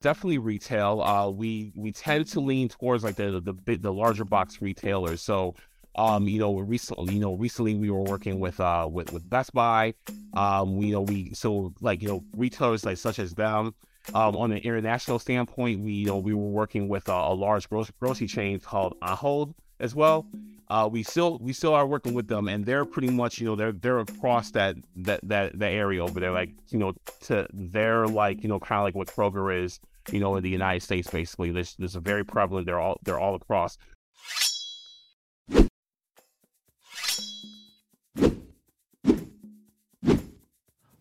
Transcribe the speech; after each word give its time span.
definitely 0.00 0.38
retail. 0.38 1.02
Uh, 1.02 1.30
we 1.30 1.72
we 1.74 1.92
tend 1.92 2.26
to 2.28 2.40
lean 2.40 2.68
towards 2.68 3.04
like 3.04 3.16
the 3.16 3.40
the 3.40 3.54
the, 3.64 3.76
the 3.76 3.92
larger 3.92 4.24
box 4.24 4.60
retailers. 4.60 5.22
So, 5.22 5.54
um, 5.96 6.28
you 6.28 6.38
know, 6.38 6.58
recently, 6.58 7.14
you 7.14 7.20
know, 7.20 7.34
recently 7.34 7.74
we 7.74 7.90
were 7.90 8.02
working 8.02 8.40
with 8.40 8.60
uh 8.60 8.88
with 8.90 9.12
with 9.12 9.28
Best 9.28 9.52
Buy. 9.52 9.94
Um, 10.34 10.76
we 10.76 10.86
you 10.86 10.92
know 10.92 11.02
we 11.02 11.32
so 11.34 11.72
like 11.80 12.02
you 12.02 12.08
know 12.08 12.24
retailers 12.36 12.84
like 12.84 12.98
such 12.98 13.18
as 13.18 13.34
them. 13.34 13.74
Um, 14.14 14.34
on 14.34 14.50
an 14.50 14.58
international 14.58 15.18
standpoint, 15.18 15.80
we 15.80 15.92
you 15.92 16.06
know 16.06 16.18
we 16.18 16.34
were 16.34 16.48
working 16.48 16.88
with 16.88 17.08
a, 17.08 17.12
a 17.12 17.34
large 17.34 17.68
grocery, 17.68 17.94
grocery 18.00 18.26
chain 18.26 18.58
called 18.58 18.98
Ahold 19.00 19.54
as 19.78 19.94
well. 19.94 20.26
Uh, 20.68 20.88
we 20.90 21.02
still 21.02 21.36
we 21.40 21.52
still 21.52 21.74
are 21.74 21.86
working 21.86 22.14
with 22.14 22.28
them, 22.28 22.48
and 22.48 22.64
they're 22.64 22.84
pretty 22.84 23.10
much 23.10 23.40
you 23.40 23.46
know 23.46 23.56
they're 23.56 23.72
they're 23.72 23.98
across 23.98 24.52
that 24.52 24.76
that 24.94 25.20
that, 25.24 25.58
that 25.58 25.72
area 25.72 26.02
over 26.02 26.20
there, 26.20 26.30
like 26.30 26.50
you 26.68 26.78
know 26.78 26.94
to 27.20 27.46
they're 27.52 28.06
like 28.06 28.42
you 28.42 28.48
know 28.48 28.60
kind 28.60 28.78
of 28.78 28.84
like 28.84 28.94
what 28.94 29.08
Kroger 29.08 29.64
is, 29.64 29.80
you 30.12 30.20
know, 30.20 30.36
in 30.36 30.42
the 30.42 30.50
United 30.50 30.82
States. 30.82 31.10
Basically, 31.10 31.50
this 31.50 31.74
this 31.74 31.94
is 31.94 32.02
very 32.02 32.24
prevalent. 32.24 32.66
They're 32.66 32.80
all 32.80 32.98
they're 33.04 33.18
all 33.18 33.34
across. 33.34 33.78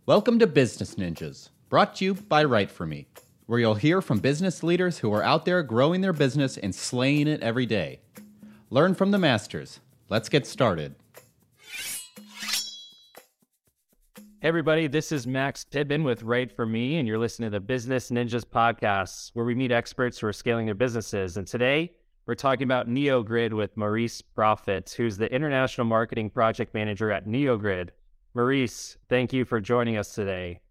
Welcome 0.05 0.39
to 0.39 0.47
Business 0.47 0.95
Ninjas, 0.95 1.49
brought 1.69 1.97
to 1.97 2.05
you 2.05 2.13
by 2.15 2.43
Write 2.43 2.71
For 2.71 2.87
Me, 2.87 3.07
where 3.45 3.59
you'll 3.59 3.75
hear 3.75 4.01
from 4.01 4.17
business 4.17 4.63
leaders 4.63 4.97
who 4.97 5.13
are 5.13 5.23
out 5.23 5.45
there 5.45 5.61
growing 5.61 6.01
their 6.01 6.13
business 6.13 6.57
and 6.57 6.73
slaying 6.73 7.27
it 7.27 7.43
every 7.43 7.67
day. 7.67 7.99
Learn 8.71 8.95
from 8.95 9.11
the 9.11 9.19
masters. 9.19 9.79
Let's 10.09 10.27
get 10.27 10.47
started. 10.47 10.95
Hey 14.41 14.47
everybody, 14.47 14.87
this 14.87 15.11
is 15.11 15.27
Max 15.27 15.65
Pittman 15.65 16.05
with 16.05 16.23
Write 16.23 16.55
For 16.55 16.65
Me, 16.65 16.95
and 16.95 17.05
you're 17.05 17.17
listening 17.17 17.47
to 17.47 17.57
the 17.57 17.59
Business 17.59 18.09
Ninjas 18.09 18.45
podcast, 18.45 19.31
where 19.33 19.43
we 19.43 19.53
meet 19.53 19.69
experts 19.69 20.17
who 20.17 20.27
are 20.27 20.31
scaling 20.33 20.65
their 20.65 20.75
businesses. 20.75 21.35
And 21.35 21.45
today, 21.45 21.91
we're 22.25 22.35
talking 22.35 22.63
about 22.63 22.87
NeoGrid 22.87 23.51
with 23.51 23.75
Maurice 23.75 24.21
Proffit, 24.21 24.93
who's 24.93 25.17
the 25.17 25.29
International 25.29 25.83
Marketing 25.83 26.29
Project 26.29 26.73
Manager 26.73 27.11
at 27.11 27.27
NeoGrid. 27.27 27.89
Maurice, 28.33 28.97
thank 29.09 29.33
you 29.33 29.43
for 29.43 29.59
joining 29.59 29.97
us 29.97 30.15
today. 30.15 30.61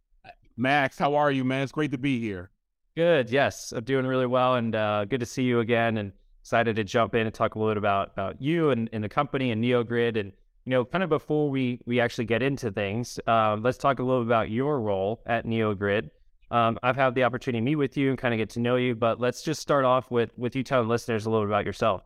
Max, 0.57 0.97
how 0.97 1.15
are 1.15 1.31
you, 1.31 1.45
man? 1.45 1.61
It's 1.61 1.71
great 1.71 1.91
to 1.91 1.99
be 1.99 2.19
here. 2.19 2.51
Good. 2.97 3.29
Yes, 3.29 3.73
I'm 3.73 3.85
doing 3.85 4.07
really 4.07 4.27
well, 4.27 4.55
and 4.55 4.75
uh, 4.75 5.05
good 5.05 5.21
to 5.21 5.27
see 5.27 5.43
you 5.43 5.61
again. 5.61 5.99
And 5.99 6.13
excited 6.41 6.77
to 6.77 6.85
jump 6.85 7.15
in 7.15 7.27
and 7.27 7.35
talk 7.35 7.55
a 7.55 7.59
little 7.59 7.75
bit 7.75 7.77
about 7.77 8.13
about 8.15 8.41
you 8.41 8.71
and, 8.71 8.89
and 8.95 9.05
the 9.05 9.11
company 9.11 9.51
and 9.51 9.63
NeoGrid. 9.63 10.19
And 10.19 10.33
you 10.69 10.75
know, 10.75 10.85
kind 10.85 11.03
of 11.03 11.09
before 11.09 11.49
we 11.49 11.81
we 11.87 11.99
actually 11.99 12.27
get 12.27 12.43
into 12.43 12.71
things, 12.71 13.19
uh, 13.27 13.57
let's 13.59 13.79
talk 13.79 14.01
a 14.01 14.03
little 14.03 14.21
bit 14.21 14.27
about 14.27 14.51
your 14.51 14.83
role 14.83 15.23
at 15.25 15.47
NeoGrid. 15.47 16.11
Um, 16.51 16.79
I've 16.83 16.95
had 16.95 17.15
the 17.15 17.25
opportunity 17.25 17.63
to 17.63 17.65
meet 17.65 17.77
with 17.77 17.97
you 17.97 18.11
and 18.11 18.19
kind 18.19 18.35
of 18.35 18.39
get 18.39 18.51
to 18.51 18.61
know 18.61 18.77
you, 18.77 18.95
but 18.95 19.19
let's 19.19 19.41
just 19.41 19.63
start 19.63 19.87
off 19.87 20.11
with 20.11 20.37
with 20.37 20.55
you 20.55 20.63
telling 20.63 20.87
listeners 20.87 21.25
a 21.25 21.31
little 21.31 21.47
bit 21.47 21.53
about 21.53 21.65
yourself. 21.65 22.03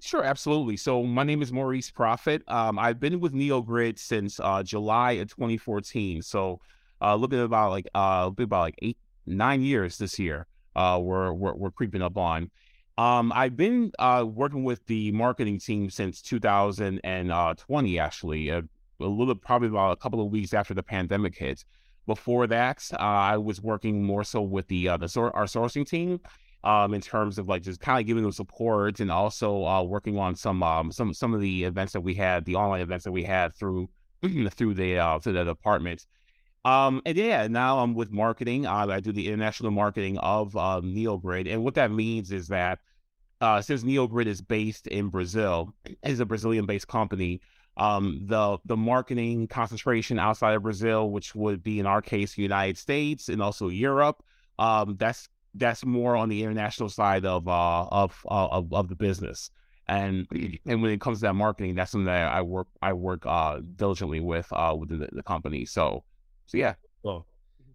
Sure, 0.00 0.24
absolutely. 0.24 0.76
So 0.76 1.04
my 1.04 1.22
name 1.22 1.40
is 1.40 1.52
Maurice 1.52 1.92
Proffit. 1.92 2.42
Um, 2.48 2.76
I've 2.76 2.98
been 2.98 3.20
with 3.20 3.34
NeoGrid 3.34 4.00
since 4.00 4.40
uh, 4.40 4.64
July 4.64 5.12
of 5.12 5.28
2014. 5.28 6.22
So 6.22 6.58
uh, 7.00 7.14
looking 7.14 7.40
about 7.40 7.70
like 7.70 7.86
uh, 7.94 8.30
about 8.36 8.62
like 8.62 8.74
eight 8.82 8.98
nine 9.26 9.62
years 9.62 9.96
this 9.96 10.18
year. 10.18 10.48
Uh, 10.74 10.98
we're, 11.00 11.32
we're 11.32 11.54
we're 11.54 11.70
creeping 11.70 12.02
up 12.02 12.16
on. 12.16 12.50
Um, 12.98 13.32
I've 13.32 13.56
been 13.56 13.92
uh, 14.00 14.26
working 14.28 14.64
with 14.64 14.84
the 14.86 15.12
marketing 15.12 15.60
team 15.60 15.88
since 15.88 16.20
2020, 16.20 17.98
actually, 18.00 18.48
a, 18.48 18.58
a 18.58 19.04
little 19.04 19.36
probably 19.36 19.68
about 19.68 19.92
a 19.92 19.96
couple 19.96 20.20
of 20.20 20.32
weeks 20.32 20.52
after 20.52 20.74
the 20.74 20.82
pandemic 20.82 21.38
hit. 21.38 21.64
Before 22.08 22.48
that, 22.48 22.82
uh, 22.94 22.96
I 22.96 23.36
was 23.36 23.62
working 23.62 24.02
more 24.02 24.24
so 24.24 24.42
with 24.42 24.66
the 24.66 24.88
uh, 24.88 24.96
the 24.96 25.30
our 25.32 25.44
sourcing 25.44 25.86
team, 25.86 26.18
um, 26.64 26.92
in 26.92 27.00
terms 27.00 27.38
of 27.38 27.46
like 27.46 27.62
just 27.62 27.78
kind 27.78 28.00
of 28.00 28.06
giving 28.06 28.24
them 28.24 28.32
support 28.32 28.98
and 28.98 29.12
also 29.12 29.64
uh, 29.64 29.82
working 29.84 30.18
on 30.18 30.34
some 30.34 30.60
um, 30.64 30.90
some 30.90 31.14
some 31.14 31.34
of 31.34 31.40
the 31.40 31.64
events 31.64 31.92
that 31.92 32.00
we 32.00 32.14
had, 32.14 32.44
the 32.46 32.56
online 32.56 32.80
events 32.80 33.04
that 33.04 33.12
we 33.12 33.22
had 33.22 33.54
through 33.54 33.88
through 34.50 34.74
the 34.74 34.98
uh, 34.98 35.20
through 35.20 35.34
the 35.34 35.44
department. 35.44 36.04
Um, 36.68 37.00
and 37.06 37.16
yeah, 37.16 37.46
now 37.46 37.78
I'm 37.78 37.94
with 37.94 38.12
marketing. 38.12 38.66
I 38.66 39.00
do 39.00 39.10
the 39.10 39.26
international 39.26 39.70
marketing 39.70 40.18
of 40.18 40.54
uh, 40.54 40.82
NeoGrid, 40.84 41.50
and 41.50 41.64
what 41.64 41.74
that 41.76 41.90
means 41.90 42.30
is 42.30 42.48
that 42.48 42.80
uh, 43.40 43.62
since 43.62 43.84
NeoGrid 43.84 44.26
is 44.26 44.42
based 44.42 44.86
in 44.86 45.08
Brazil, 45.08 45.72
is 46.04 46.20
a 46.20 46.26
Brazilian-based 46.26 46.86
company. 46.86 47.40
Um, 47.78 48.20
the 48.26 48.58
the 48.66 48.76
marketing 48.76 49.48
concentration 49.48 50.18
outside 50.18 50.56
of 50.56 50.62
Brazil, 50.62 51.10
which 51.10 51.34
would 51.34 51.62
be 51.62 51.78
in 51.78 51.86
our 51.86 52.02
case 52.02 52.34
the 52.34 52.42
United 52.42 52.76
States 52.76 53.30
and 53.30 53.40
also 53.40 53.68
Europe, 53.68 54.22
um, 54.58 54.96
that's 54.98 55.30
that's 55.54 55.86
more 55.86 56.16
on 56.16 56.28
the 56.28 56.42
international 56.42 56.90
side 56.90 57.24
of 57.24 57.48
uh, 57.48 57.84
of, 57.84 58.26
uh, 58.30 58.48
of 58.48 58.74
of 58.74 58.88
the 58.88 58.96
business. 58.96 59.50
And 59.86 60.26
and 60.66 60.82
when 60.82 60.90
it 60.90 61.00
comes 61.00 61.20
to 61.20 61.28
that 61.28 61.34
marketing, 61.34 61.76
that's 61.76 61.92
something 61.92 62.04
that 62.06 62.30
I 62.30 62.42
work 62.42 62.66
I 62.82 62.92
work 62.92 63.24
uh, 63.24 63.60
diligently 63.76 64.20
with 64.20 64.48
uh, 64.52 64.76
within 64.78 64.98
the, 64.98 65.08
the 65.12 65.22
company. 65.22 65.64
So 65.64 66.04
so 66.48 66.58
yeah. 66.58 66.74
Cool. 67.04 67.26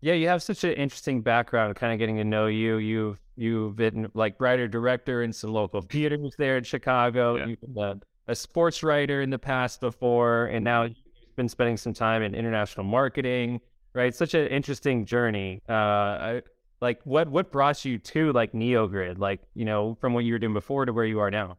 Yeah, 0.01 0.13
you 0.13 0.27
have 0.27 0.43
such 0.43 0.65
an 0.65 0.73
interesting 0.73 1.21
background, 1.21 1.75
kind 1.77 1.93
of 1.93 1.99
getting 1.99 2.17
to 2.17 2.25
know 2.25 2.47
you. 2.47 2.77
You've 2.77 3.19
you've 3.37 3.77
been 3.77 4.11
like 4.13 4.35
writer 4.39 4.67
director 4.67 5.23
in 5.23 5.31
some 5.31 5.53
local 5.53 5.81
theaters 5.81 6.33
there 6.37 6.57
in 6.57 6.63
Chicago. 6.65 7.37
Yeah. 7.37 7.45
You've 7.45 7.61
been 7.61 7.77
a, 7.77 7.95
a, 8.27 8.35
sports 8.35 8.83
writer 8.83 9.21
in 9.21 9.29
the 9.29 9.39
past 9.39 9.79
before, 9.79 10.47
and 10.47 10.65
now 10.65 10.83
you've 10.83 10.97
been 11.37 11.47
spending 11.47 11.77
some 11.77 11.93
time 11.93 12.21
in 12.21 12.35
international 12.35 12.85
marketing. 12.85 13.61
Right, 13.93 14.13
such 14.13 14.33
an 14.33 14.47
interesting 14.47 15.05
journey. 15.05 15.61
Uh, 15.69 15.73
I, 15.73 16.41
like, 16.81 16.99
what 17.05 17.29
what 17.29 17.51
brought 17.51 17.85
you 17.85 17.99
to 17.99 18.33
like 18.33 18.51
NeoGrid? 18.51 19.19
Like, 19.19 19.39
you 19.53 19.65
know, 19.65 19.95
from 20.01 20.13
what 20.13 20.25
you 20.25 20.33
were 20.33 20.39
doing 20.39 20.53
before 20.53 20.85
to 20.85 20.91
where 20.91 21.05
you 21.05 21.19
are 21.19 21.31
now. 21.31 21.57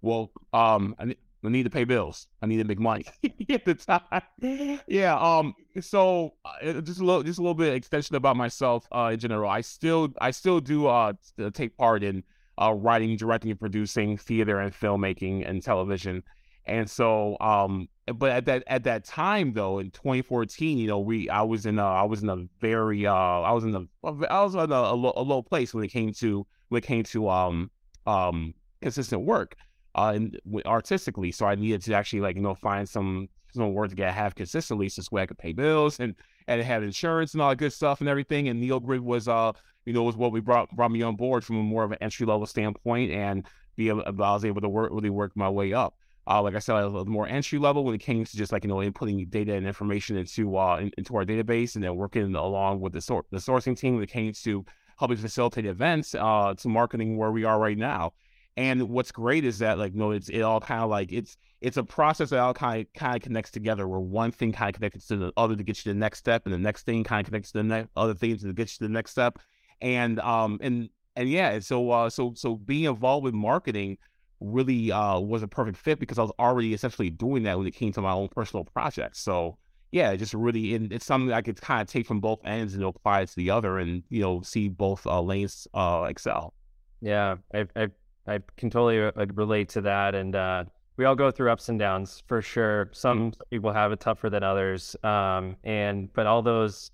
Well, 0.00 0.32
um, 0.52 0.96
I 1.44 1.50
need 1.50 1.64
to 1.64 1.70
pay 1.70 1.84
bills. 1.84 2.26
I 2.42 2.46
need 2.46 2.58
to 2.58 2.64
make 2.64 2.78
money 2.78 3.04
at 3.48 3.64
the 3.64 3.74
time. 3.74 4.78
Yeah. 4.86 5.16
Um. 5.16 5.54
So 5.80 6.34
uh, 6.44 6.80
just 6.80 7.00
a 7.00 7.04
little, 7.04 7.22
just 7.22 7.38
a 7.38 7.42
little 7.42 7.54
bit 7.54 7.74
extension 7.74 8.16
about 8.16 8.36
myself. 8.36 8.86
Uh, 8.92 9.10
in 9.12 9.18
general, 9.18 9.50
I 9.50 9.60
still, 9.60 10.08
I 10.20 10.30
still 10.30 10.60
do 10.60 10.86
uh 10.86 11.12
take 11.52 11.76
part 11.76 12.02
in 12.02 12.22
uh 12.60 12.72
writing, 12.72 13.16
directing, 13.16 13.50
and 13.50 13.60
producing 13.60 14.16
theater 14.16 14.60
and 14.60 14.72
filmmaking 14.72 15.48
and 15.48 15.62
television. 15.62 16.22
And 16.66 16.88
so, 16.88 17.36
um, 17.40 17.88
but 18.06 18.30
at 18.30 18.46
that 18.46 18.64
at 18.66 18.84
that 18.84 19.04
time 19.04 19.52
though, 19.52 19.78
in 19.78 19.90
2014, 19.90 20.78
you 20.78 20.86
know, 20.86 20.98
we 20.98 21.28
I 21.28 21.42
was 21.42 21.66
in 21.66 21.78
a 21.78 21.84
I 21.84 22.04
was 22.04 22.22
in 22.22 22.28
a 22.28 22.46
very 22.60 23.06
uh 23.06 23.12
I 23.12 23.52
was 23.52 23.64
in 23.64 23.74
a 23.74 23.84
I 24.04 24.42
was 24.42 24.54
in 24.54 24.60
a, 24.60 24.74
a, 24.74 24.94
low, 24.94 25.12
a 25.16 25.22
low 25.22 25.42
place 25.42 25.74
when 25.74 25.84
it 25.84 25.88
came 25.88 26.12
to 26.14 26.46
when 26.68 26.78
it 26.78 26.86
came 26.86 27.04
to 27.04 27.28
um 27.28 27.70
um 28.06 28.54
consistent 28.80 29.22
work 29.22 29.56
uh, 29.94 30.18
artistically. 30.66 31.30
So 31.32 31.46
I 31.46 31.54
needed 31.54 31.82
to 31.82 31.94
actually 31.94 32.20
like 32.20 32.36
you 32.36 32.42
know 32.42 32.54
find 32.54 32.88
some 32.88 33.28
some 33.54 33.72
work 33.72 33.90
to 33.90 33.96
get 33.96 34.12
have 34.14 34.34
consistently, 34.34 34.88
so 34.88 35.02
way 35.10 35.22
I 35.22 35.26
could 35.26 35.38
pay 35.38 35.52
bills 35.52 36.00
and 36.00 36.14
and 36.48 36.60
have 36.62 36.82
insurance 36.82 37.32
and 37.32 37.42
all 37.42 37.50
that 37.50 37.56
good 37.56 37.72
stuff 37.72 38.00
and 38.00 38.08
everything. 38.08 38.48
And 38.48 38.60
Neil 38.60 38.80
NeoGrid 38.80 39.00
was 39.00 39.28
uh 39.28 39.52
you 39.86 39.92
know 39.92 40.02
was 40.02 40.16
what 40.16 40.32
we 40.32 40.40
brought 40.40 40.70
brought 40.70 40.90
me 40.90 41.02
on 41.02 41.16
board 41.16 41.44
from 41.44 41.56
a 41.56 41.62
more 41.62 41.84
of 41.84 41.92
an 41.92 41.98
entry 42.00 42.26
level 42.26 42.46
standpoint, 42.46 43.12
and 43.12 43.46
be 43.76 43.88
able, 43.88 44.02
I 44.06 44.10
was 44.10 44.44
able 44.44 44.60
to 44.60 44.68
work 44.68 44.90
really 44.92 45.10
work 45.10 45.32
my 45.34 45.48
way 45.48 45.72
up. 45.72 45.94
Uh, 46.26 46.40
like 46.40 46.54
I 46.54 46.58
said, 46.58 46.76
I 46.76 46.86
was 46.86 47.06
more 47.06 47.28
entry 47.28 47.58
level 47.58 47.84
when 47.84 47.94
it 47.94 48.00
came 48.00 48.24
to 48.24 48.36
just 48.36 48.50
like 48.50 48.64
you 48.64 48.68
know 48.68 48.76
inputting 48.76 49.28
data 49.30 49.54
and 49.54 49.66
information 49.66 50.16
into 50.16 50.56
uh 50.56 50.78
in, 50.78 50.90
into 50.98 51.14
our 51.16 51.24
database, 51.24 51.74
and 51.74 51.84
then 51.84 51.96
working 51.96 52.34
along 52.34 52.80
with 52.80 52.92
the 52.92 53.00
sort 53.00 53.26
the 53.30 53.38
sourcing 53.38 53.78
team 53.78 53.94
when 53.94 54.02
it 54.02 54.10
came 54.10 54.32
to 54.32 54.64
helping 54.98 55.16
facilitate 55.16 55.66
events 55.66 56.14
uh 56.14 56.54
to 56.56 56.68
marketing 56.68 57.16
where 57.16 57.30
we 57.30 57.44
are 57.44 57.58
right 57.58 57.78
now. 57.78 58.12
And 58.56 58.88
what's 58.88 59.10
great 59.10 59.44
is 59.44 59.58
that 59.58 59.78
like 59.78 59.94
know 59.94 60.12
it's 60.12 60.28
it 60.28 60.42
all 60.42 60.60
kind 60.60 60.82
of 60.82 60.90
like 60.90 61.12
it's 61.12 61.36
it's 61.60 61.76
a 61.76 61.82
process 61.82 62.30
that 62.30 62.38
all 62.38 62.54
kind 62.54 62.82
of 62.82 62.92
kind 62.92 63.16
of 63.16 63.22
connects 63.22 63.50
together 63.50 63.88
where 63.88 64.00
one 64.00 64.30
thing 64.30 64.52
kind 64.52 64.68
of 64.68 64.74
connects 64.74 65.06
to 65.08 65.16
the 65.16 65.32
other 65.36 65.56
to 65.56 65.64
get 65.64 65.78
you 65.78 65.82
to 65.84 65.88
the 65.94 65.98
next 65.98 66.18
step, 66.18 66.42
and 66.44 66.54
the 66.54 66.58
next 66.58 66.84
thing 66.84 67.02
kind 67.02 67.20
of 67.20 67.26
connects 67.26 67.50
to 67.52 67.58
the 67.58 67.64
next 67.64 67.90
other 67.96 68.14
things 68.14 68.42
to 68.42 68.52
get 68.52 68.70
you 68.70 68.78
to 68.78 68.84
the 68.84 68.88
next 68.88 69.10
step. 69.10 69.38
And 69.80 70.20
um 70.20 70.58
and 70.62 70.88
and 71.16 71.28
yeah, 71.28 71.58
so 71.58 71.90
uh 71.90 72.10
so 72.10 72.32
so 72.36 72.56
being 72.56 72.84
involved 72.84 73.24
with 73.24 73.34
marketing 73.34 73.98
really 74.40 74.92
uh 74.92 75.18
was 75.18 75.42
a 75.42 75.48
perfect 75.48 75.78
fit 75.78 75.98
because 75.98 76.18
I 76.18 76.22
was 76.22 76.32
already 76.38 76.74
essentially 76.74 77.10
doing 77.10 77.42
that 77.44 77.58
when 77.58 77.66
it 77.66 77.74
came 77.74 77.92
to 77.92 78.00
my 78.00 78.12
own 78.12 78.28
personal 78.28 78.64
projects. 78.64 79.20
So 79.20 79.58
yeah, 79.94 80.16
just 80.16 80.34
really, 80.34 80.74
and 80.74 80.92
it's 80.92 81.06
something 81.06 81.32
I 81.32 81.40
could 81.40 81.60
kind 81.60 81.80
of 81.80 81.86
take 81.86 82.04
from 82.04 82.18
both 82.18 82.40
ends 82.44 82.74
and 82.74 82.82
apply 82.82 83.20
it 83.20 83.28
to 83.28 83.36
the 83.36 83.50
other, 83.50 83.78
and 83.78 84.02
you 84.08 84.22
know, 84.22 84.42
see 84.42 84.68
both 84.68 85.06
uh, 85.06 85.22
lanes 85.22 85.68
uh, 85.72 86.06
excel. 86.08 86.52
Yeah, 87.00 87.36
I, 87.54 87.66
I 87.76 87.88
I 88.26 88.40
can 88.56 88.70
totally 88.70 89.00
uh, 89.00 89.26
relate 89.34 89.68
to 89.70 89.80
that. 89.82 90.14
And 90.14 90.34
uh, 90.34 90.64
we 90.96 91.04
all 91.04 91.14
go 91.14 91.30
through 91.30 91.50
ups 91.50 91.68
and 91.68 91.78
downs 91.78 92.22
for 92.26 92.40
sure. 92.40 92.90
Some 92.92 93.32
mm-hmm. 93.32 93.40
people 93.50 93.72
have 93.72 93.92
it 93.92 94.00
tougher 94.00 94.30
than 94.30 94.42
others. 94.42 94.96
Um, 95.02 95.56
and 95.64 96.12
but 96.12 96.26
all 96.26 96.42
those 96.42 96.90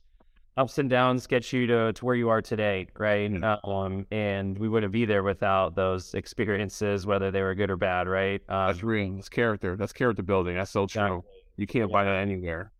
ups 0.57 0.79
and 0.79 0.91
downs 0.91 1.27
get 1.27 1.53
you 1.53 1.67
to, 1.67 1.93
to 1.93 2.05
where 2.05 2.15
you 2.15 2.29
are 2.29 2.43
today, 2.43 2.87
right? 2.99 3.31
Mm-hmm. 3.31 3.71
Um, 3.71 4.07
and 4.11 4.59
we 4.59 4.69
wouldn't 4.69 4.93
be 4.93 5.05
there 5.05 5.23
without 5.23 5.75
those 5.75 6.15
experiences, 6.15 7.07
whether 7.07 7.31
they 7.31 7.43
were 7.43 7.55
good 7.55 7.71
or 7.71 7.77
bad, 7.77 8.09
right? 8.09 8.43
Um, 8.49 8.67
That's 8.69 8.83
real. 8.83 9.15
That's 9.15 9.29
character. 9.29 9.77
That's 9.77 9.93
character 9.93 10.23
building. 10.23 10.57
That's 10.57 10.71
so 10.71 10.87
true. 10.87 11.03
Exactly. 11.03 11.31
You 11.57 11.67
can't 11.67 11.91
yeah. 11.91 11.93
find 11.93 12.09
that 12.09 12.17
anywhere. 12.17 12.73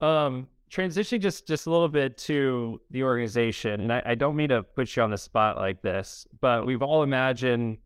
Um, 0.00 0.48
transitioning 0.74 1.20
just 1.20 1.46
just 1.46 1.66
a 1.66 1.70
little 1.70 1.88
bit 1.88 2.16
to 2.18 2.80
the 2.90 3.02
organization, 3.02 3.80
and 3.80 3.92
I, 3.92 4.02
I 4.04 4.14
don't 4.14 4.34
mean 4.34 4.48
to 4.48 4.62
put 4.62 4.94
you 4.96 5.02
on 5.02 5.10
the 5.10 5.18
spot 5.18 5.56
like 5.56 5.82
this, 5.82 6.26
but 6.40 6.66
we've 6.66 6.82
all 6.82 7.02
imagined 7.02 7.78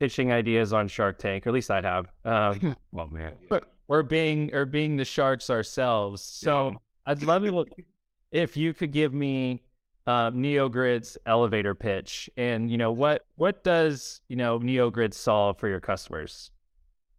pitching 0.00 0.32
ideas 0.32 0.72
on 0.72 0.88
Shark 0.88 1.18
Tank, 1.18 1.46
or 1.46 1.50
at 1.50 1.54
least 1.54 1.70
I 1.70 1.80
have. 1.80 2.06
Um, 2.24 2.76
oh 2.98 3.06
man, 3.06 3.34
or 3.88 4.02
being 4.02 4.52
or 4.54 4.64
being 4.64 4.96
the 4.96 5.04
sharks 5.04 5.50
ourselves. 5.50 6.22
So 6.22 6.74
I'd 7.06 7.22
love 7.22 7.44
to 7.44 7.52
look 7.52 7.68
if 8.32 8.56
you 8.56 8.74
could 8.74 8.90
give 8.90 9.14
me 9.14 9.62
uh, 10.06 10.30
NeoGrid's 10.30 11.16
elevator 11.26 11.74
pitch, 11.74 12.28
and 12.36 12.70
you 12.70 12.78
know 12.78 12.90
what 12.90 13.24
what 13.36 13.62
does 13.62 14.20
you 14.28 14.36
know 14.36 14.58
NeoGrid 14.58 15.14
solve 15.14 15.58
for 15.58 15.68
your 15.68 15.80
customers? 15.80 16.50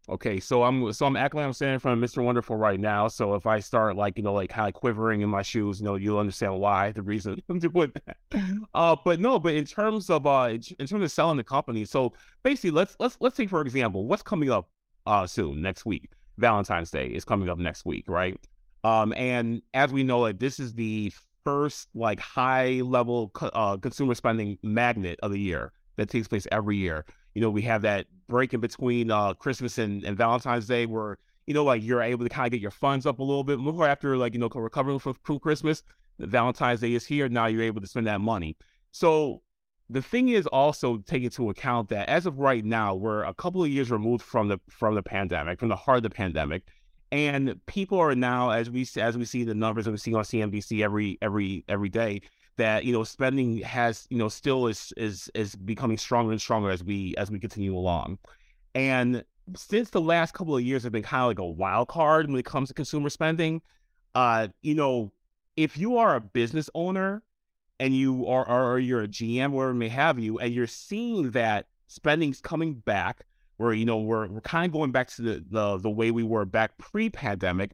Okay, 0.09 0.41
so 0.41 0.63
I'm 0.63 0.91
so 0.91 1.05
I'm 1.05 1.15
acting 1.15 1.37
like 1.39 1.45
I'm 1.45 1.53
standing 1.53 1.75
in 1.75 1.79
front 1.79 2.03
of 2.03 2.09
Mr. 2.09 2.21
Wonderful 2.21 2.57
right 2.57 2.79
now. 2.79 3.07
So 3.07 3.35
if 3.35 3.47
I 3.47 3.59
start 3.59 3.95
like 3.95 4.17
you 4.17 4.23
know 4.23 4.33
like 4.33 4.49
kind 4.49 4.67
of 4.67 4.73
quivering 4.73 5.21
in 5.21 5.29
my 5.29 5.41
shoes, 5.41 5.79
you 5.79 5.85
know 5.85 5.95
you'll 5.95 6.19
understand 6.19 6.59
why 6.59 6.91
the 6.91 7.01
reason 7.01 7.41
I'm 7.49 7.59
doing 7.59 7.93
that. 8.05 8.17
Uh, 8.73 8.95
but 9.05 9.19
no, 9.19 9.39
but 9.39 9.53
in 9.53 9.63
terms 9.65 10.09
of 10.09 10.25
uh 10.25 10.49
in 10.79 10.87
terms 10.87 11.03
of 11.03 11.11
selling 11.11 11.37
the 11.37 11.43
company, 11.43 11.85
so 11.85 12.11
basically 12.43 12.71
let's 12.71 12.95
let's 12.99 13.15
let's 13.21 13.37
take 13.37 13.49
for 13.49 13.61
example 13.61 14.05
what's 14.05 14.23
coming 14.23 14.49
up 14.49 14.69
uh 15.05 15.25
soon 15.25 15.61
next 15.61 15.85
week. 15.85 16.09
Valentine's 16.37 16.91
Day 16.91 17.07
is 17.07 17.23
coming 17.23 17.49
up 17.49 17.57
next 17.59 17.85
week, 17.85 18.05
right? 18.07 18.37
Um, 18.83 19.13
and 19.15 19.61
as 19.73 19.93
we 19.93 20.03
know, 20.03 20.19
like 20.19 20.39
this 20.39 20.59
is 20.59 20.73
the 20.73 21.13
first 21.45 21.87
like 21.93 22.19
high 22.19 22.81
level 22.83 23.29
co- 23.29 23.51
uh, 23.53 23.77
consumer 23.77 24.15
spending 24.15 24.57
magnet 24.63 25.19
of 25.23 25.31
the 25.31 25.39
year 25.39 25.71
that 25.97 26.09
takes 26.09 26.27
place 26.27 26.47
every 26.51 26.77
year. 26.77 27.05
You 27.33 27.41
know, 27.41 27.49
we 27.49 27.61
have 27.63 27.81
that 27.83 28.07
break 28.27 28.53
in 28.53 28.59
between 28.59 29.11
uh, 29.11 29.33
Christmas 29.33 29.77
and, 29.77 30.03
and 30.03 30.17
Valentine's 30.17 30.67
Day 30.67 30.85
where, 30.85 31.17
you 31.47 31.53
know, 31.53 31.63
like 31.63 31.83
you're 31.83 32.01
able 32.01 32.25
to 32.25 32.29
kind 32.29 32.47
of 32.47 32.51
get 32.51 32.61
your 32.61 32.71
funds 32.71 33.05
up 33.05 33.19
a 33.19 33.23
little 33.23 33.43
bit 33.43 33.59
more 33.59 33.87
after 33.87 34.17
like, 34.17 34.33
you 34.33 34.39
know, 34.39 34.49
recovering 34.53 34.99
from, 34.99 35.15
from 35.23 35.39
Christmas. 35.39 35.83
Valentine's 36.19 36.81
Day 36.81 36.93
is 36.93 37.05
here. 37.05 37.27
Now 37.27 37.47
you're 37.47 37.63
able 37.63 37.81
to 37.81 37.87
spend 37.87 38.07
that 38.07 38.21
money. 38.21 38.55
So 38.91 39.41
the 39.89 40.01
thing 40.01 40.29
is 40.29 40.47
also 40.47 40.97
take 40.97 41.23
into 41.23 41.49
account 41.49 41.89
that 41.89 42.09
as 42.09 42.25
of 42.25 42.39
right 42.39 42.63
now, 42.63 42.95
we're 42.95 43.23
a 43.23 43.33
couple 43.33 43.63
of 43.63 43.69
years 43.69 43.91
removed 43.91 44.23
from 44.23 44.47
the 44.47 44.59
from 44.69 44.95
the 44.95 45.03
pandemic, 45.03 45.59
from 45.59 45.69
the 45.69 45.75
heart 45.75 45.97
of 45.97 46.03
the 46.03 46.09
pandemic. 46.09 46.63
And 47.11 47.59
people 47.67 47.99
are 47.99 48.15
now, 48.15 48.49
as 48.49 48.71
we 48.71 48.87
as 48.97 49.17
we 49.17 49.25
see 49.25 49.43
the 49.43 49.53
numbers 49.53 49.85
that 49.85 49.91
we 49.91 49.97
see 49.97 50.13
on 50.13 50.23
CNBC 50.23 50.83
every 50.83 51.17
every 51.21 51.63
every 51.67 51.89
day, 51.89 52.21
that 52.57 52.85
you 52.85 52.93
know 52.93 53.03
spending 53.03 53.57
has 53.59 54.07
you 54.09 54.17
know 54.17 54.29
still 54.29 54.67
is 54.67 54.93
is 54.97 55.29
is 55.33 55.55
becoming 55.55 55.97
stronger 55.97 56.31
and 56.31 56.41
stronger 56.41 56.69
as 56.69 56.83
we 56.83 57.15
as 57.17 57.31
we 57.31 57.39
continue 57.39 57.75
along. 57.75 58.17
And 58.75 59.23
since 59.55 59.89
the 59.89 60.01
last 60.01 60.33
couple 60.33 60.55
of 60.55 60.63
years 60.63 60.83
have 60.83 60.91
been 60.91 61.03
kind 61.03 61.23
of 61.23 61.27
like 61.27 61.39
a 61.39 61.45
wild 61.45 61.87
card 61.87 62.27
when 62.27 62.39
it 62.39 62.45
comes 62.45 62.69
to 62.69 62.73
consumer 62.73 63.09
spending, 63.09 63.61
uh, 64.15 64.47
you 64.61 64.75
know, 64.75 65.11
if 65.57 65.77
you 65.77 65.97
are 65.97 66.15
a 66.15 66.21
business 66.21 66.69
owner 66.73 67.23
and 67.79 67.95
you 67.95 68.27
are 68.27 68.47
or 68.47 68.79
you're 68.79 69.03
a 69.03 69.07
GM, 69.07 69.51
whatever 69.51 69.73
may 69.73 69.89
have 69.89 70.19
you, 70.19 70.39
and 70.39 70.53
you're 70.53 70.67
seeing 70.67 71.31
that 71.31 71.67
spending's 71.87 72.41
coming 72.41 72.75
back, 72.75 73.25
where 73.57 73.73
you 73.73 73.85
know 73.85 73.99
we're 73.99 74.27
we're 74.27 74.41
kind 74.41 74.65
of 74.65 74.71
going 74.71 74.91
back 74.91 75.09
to 75.09 75.21
the 75.21 75.45
the, 75.49 75.77
the 75.77 75.89
way 75.89 76.11
we 76.11 76.23
were 76.23 76.45
back 76.45 76.77
pre-pandemic, 76.77 77.71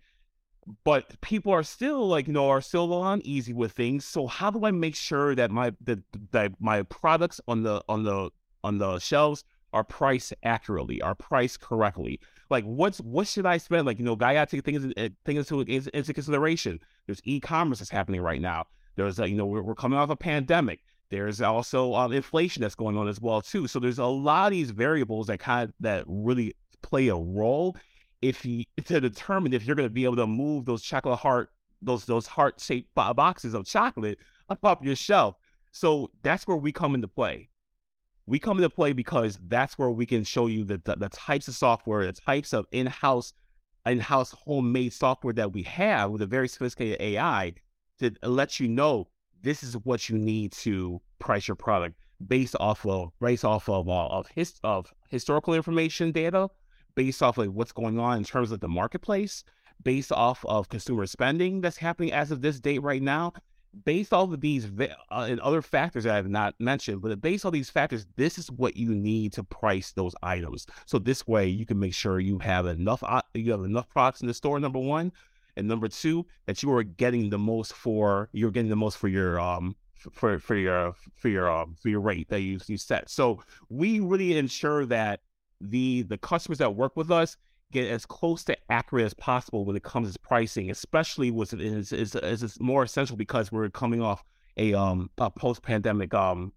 but 0.84 1.20
people 1.22 1.52
are 1.52 1.64
still 1.64 2.08
like 2.08 2.28
you 2.28 2.34
know 2.34 2.50
are 2.50 2.62
still 2.62 3.04
uneasy 3.06 3.54
with 3.54 3.72
things. 3.72 4.06
So 4.06 4.28
how 4.28 4.52
do 4.52 4.66
I 4.66 4.72
make 4.72 4.96
sure 4.96 5.36
that 5.36 5.52
my 5.52 5.74
that, 5.84 6.00
that 6.32 6.54
my 6.60 6.84
products 6.84 7.42
on 7.48 7.64
the 7.64 7.84
on 7.90 8.04
the 8.04 8.30
on 8.64 8.78
the 8.78 9.00
shelves 9.00 9.44
are 9.74 9.84
priced 9.84 10.34
accurately, 10.44 11.02
are 11.02 11.16
priced 11.16 11.62
correctly? 11.62 12.20
Like 12.50 12.64
what's 12.66 13.00
what 13.00 13.28
should 13.28 13.46
I 13.46 13.58
spend? 13.58 13.86
Like 13.86 14.00
you 14.00 14.06
know, 14.06 14.16
guy 14.16 14.32
I 14.32 14.34
got 14.36 14.50
to 14.50 14.58
take 14.58 14.66
things 14.66 14.94
things 15.26 15.52
into, 15.52 15.98
into 15.98 16.14
consideration. 16.14 16.80
There's 17.06 17.22
e-commerce 17.24 17.80
that's 17.80 17.92
happening 17.92 18.22
right 18.22 18.42
now. 18.42 18.66
There's 18.96 19.20
a, 19.20 19.30
you 19.30 19.36
know 19.36 19.46
we're, 19.46 19.62
we're 19.62 19.76
coming 19.76 19.98
off 19.98 20.10
a 20.10 20.16
pandemic. 20.16 20.82
There's 21.10 21.42
also 21.42 21.96
um, 21.96 22.14
inflation 22.14 22.62
that's 22.62 22.76
going 22.76 22.96
on 22.96 23.08
as 23.08 23.20
well 23.20 23.42
too. 23.42 23.68
So 23.68 23.80
there's 23.80 23.98
a 23.98 24.06
lot 24.06 24.48
of 24.48 24.52
these 24.52 24.70
variables 24.70 25.28
that 25.28 25.40
kind 25.40 25.70
of 25.70 25.76
that 25.80 26.04
really 26.08 26.56
play 26.82 27.08
a 27.08 27.16
role 27.16 27.76
if 28.22 28.46
you 28.46 28.64
to 28.86 29.00
determine 29.00 29.54
if 29.54 29.66
you're 29.66 29.76
going 29.76 29.88
to 29.88 29.94
be 29.94 30.06
able 30.06 30.16
to 30.16 30.28
move 30.28 30.66
those 30.66 30.82
chocolate 30.82 31.20
heart 31.20 31.50
those 31.82 32.06
those 32.06 32.28
heart 32.28 32.60
shaped 32.60 32.94
boxes 32.94 33.54
of 33.54 33.66
chocolate 33.66 34.20
up 34.50 34.60
off 34.64 34.80
your 34.82 34.96
shelf. 34.96 35.36
So 35.72 36.12
that's 36.24 36.48
where 36.48 36.58
we 36.58 36.72
come 36.72 36.96
into 36.96 37.08
play. 37.08 37.50
We 38.26 38.40
come 38.40 38.58
into 38.58 38.70
play 38.70 38.94
because 38.94 39.40
that's 39.48 39.78
where 39.78 39.90
we 39.90 40.06
can 40.06 40.24
show 40.24 40.48
you 40.48 40.64
the, 40.64 40.82
the, 40.84 40.96
the 40.96 41.10
types 41.10 41.48
of 41.48 41.56
software, 41.56 42.06
the 42.06 42.14
types 42.14 42.54
of 42.54 42.66
in-house 42.72 43.34
in-house 43.86 44.36
homemade 44.46 44.94
software 44.94 45.34
that 45.34 45.54
we 45.54 45.64
have 45.64 46.12
with 46.12 46.22
a 46.22 46.26
very 46.26 46.48
sophisticated 46.48 47.00
AI 47.00 47.54
to 48.00 48.12
let 48.24 48.60
you 48.60 48.68
know 48.68 49.08
this 49.42 49.64
is 49.64 49.74
what 49.86 50.10
you 50.10 50.18
need 50.18 50.52
to 50.52 51.02
price 51.18 51.48
your 51.48 51.56
product 51.56 51.96
based 52.28 52.56
off 52.60 52.86
of 52.86 53.12
based 53.22 53.46
off 53.46 53.70
of 53.70 53.88
uh, 53.88 54.08
of 54.08 54.28
his 54.36 54.60
of 54.64 54.94
historical 55.10 55.54
information 55.54 56.12
data, 56.12 56.50
based 56.96 57.22
off 57.24 57.38
of 57.38 57.54
what's 57.54 57.72
going 57.72 58.00
on 58.00 58.18
in 58.18 58.24
terms 58.24 58.52
of 58.52 58.60
the 58.60 58.68
marketplace, 58.68 59.44
based 59.84 60.12
off 60.12 60.44
of 60.46 60.70
consumer 60.70 61.06
spending 61.06 61.62
that's 61.62 61.78
happening 61.78 62.12
as 62.12 62.32
of 62.32 62.42
this 62.42 62.60
date 62.60 62.80
right 62.80 63.02
now, 63.02 63.34
based 63.86 64.14
off 64.14 64.32
of 64.32 64.42
these 64.42 64.68
uh, 64.80 65.28
and 65.30 65.40
other 65.42 65.62
factors 65.62 66.04
that 66.04 66.14
I 66.14 66.16
have 66.16 66.30
not 66.30 66.56
mentioned, 66.60 67.02
but 67.02 67.22
based 67.22 67.46
on 67.46 67.54
these 67.54 67.70
factors, 67.70 68.06
this 68.16 68.38
is 68.38 68.52
what 68.52 68.76
you 68.76 68.94
need 68.94 69.34
to 69.34 69.44
price 69.44 69.92
those 69.92 70.16
items. 70.24 70.66
So 70.86 71.00
this 71.00 71.28
way, 71.28 71.48
you 71.48 71.66
can 71.66 71.80
make 71.80 71.94
sure 71.94 72.20
you 72.20 72.40
have 72.40 72.66
enough 72.66 73.04
you 73.34 73.52
have 73.52 73.64
enough 73.64 73.90
products 73.90 74.22
in 74.22 74.28
the 74.28 74.34
store. 74.34 74.60
Number 74.60 74.80
one, 74.80 75.12
and 75.56 75.68
number 75.68 75.88
two, 75.88 76.26
that 76.46 76.64
you 76.64 76.72
are 76.74 76.84
getting 76.84 77.30
the 77.30 77.38
most 77.38 77.74
for 77.74 78.30
you're 78.32 78.52
getting 78.52 78.70
the 78.70 78.76
most 78.76 78.98
for 78.98 79.08
your 79.08 79.40
um 79.40 79.76
for 80.12 80.40
for 80.40 80.56
your 80.56 80.94
for 81.16 81.28
your 81.28 81.52
um 81.52 81.76
for 81.82 81.90
your 81.90 82.00
rate 82.00 82.30
that 82.30 82.42
you 82.42 82.60
you 82.68 82.78
set. 82.78 83.10
So 83.10 83.42
we 83.70 84.00
really 84.00 84.38
ensure 84.38 84.86
that 84.88 85.20
the 85.62 86.04
the 86.04 86.18
customers 86.18 86.58
that 86.60 86.76
work 86.76 86.96
with 86.96 87.12
us 87.12 87.38
get 87.72 87.88
as 87.88 88.06
close 88.06 88.44
to 88.46 88.58
accurate 88.72 89.06
as 89.06 89.14
possible 89.14 89.66
when 89.66 89.76
it 89.76 89.84
comes 89.84 90.12
to 90.14 90.20
pricing, 90.20 90.72
especially 90.72 91.32
with 91.32 91.54
is 91.54 91.92
is 91.92 92.16
is 92.16 92.60
more 92.60 92.84
essential 92.84 93.16
because 93.16 93.52
we're 93.52 93.70
coming 93.70 94.02
off 94.02 94.24
a 94.58 94.74
um 94.74 95.10
a 95.18 95.30
post 95.30 95.62
pandemic 95.62 96.14
um 96.14 96.52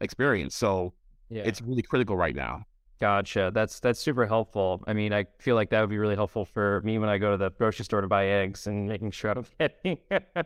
experience. 0.00 0.54
So 0.54 0.92
yeah. 1.30 1.42
it's 1.44 1.62
really 1.62 1.82
critical 1.82 2.16
right 2.16 2.34
now. 2.34 2.66
Gotcha. 3.00 3.50
That's 3.52 3.80
that's 3.80 4.00
super 4.00 4.26
helpful. 4.26 4.82
I 4.86 4.92
mean, 4.92 5.12
I 5.12 5.26
feel 5.38 5.56
like 5.56 5.70
that 5.70 5.80
would 5.80 5.90
be 5.90 5.98
really 5.98 6.14
helpful 6.14 6.44
for 6.44 6.80
me 6.84 6.98
when 6.98 7.08
I 7.08 7.18
go 7.18 7.32
to 7.32 7.36
the 7.36 7.50
grocery 7.50 7.84
store 7.84 8.00
to 8.00 8.06
buy 8.06 8.26
eggs 8.26 8.66
and 8.66 8.88
making 8.88 9.10
sure 9.10 9.32
I'm 9.32 9.44
getting. 9.58 9.98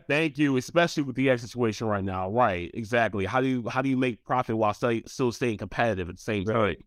Thank 0.07 0.37
you, 0.37 0.57
especially 0.57 1.03
with 1.03 1.15
the 1.15 1.29
egg 1.29 1.39
situation 1.39 1.87
right 1.87 2.03
now. 2.03 2.29
Right, 2.29 2.71
exactly. 2.73 3.25
How 3.25 3.39
do 3.39 3.47
you 3.47 3.69
how 3.69 3.81
do 3.81 3.89
you 3.89 3.97
make 3.97 4.25
profit 4.25 4.57
while 4.57 4.73
stay, 4.73 5.03
still 5.05 5.31
staying 5.31 5.59
competitive 5.59 6.09
at 6.09 6.17
the 6.17 6.21
same 6.21 6.45
time? 6.45 6.55
Right. 6.55 6.85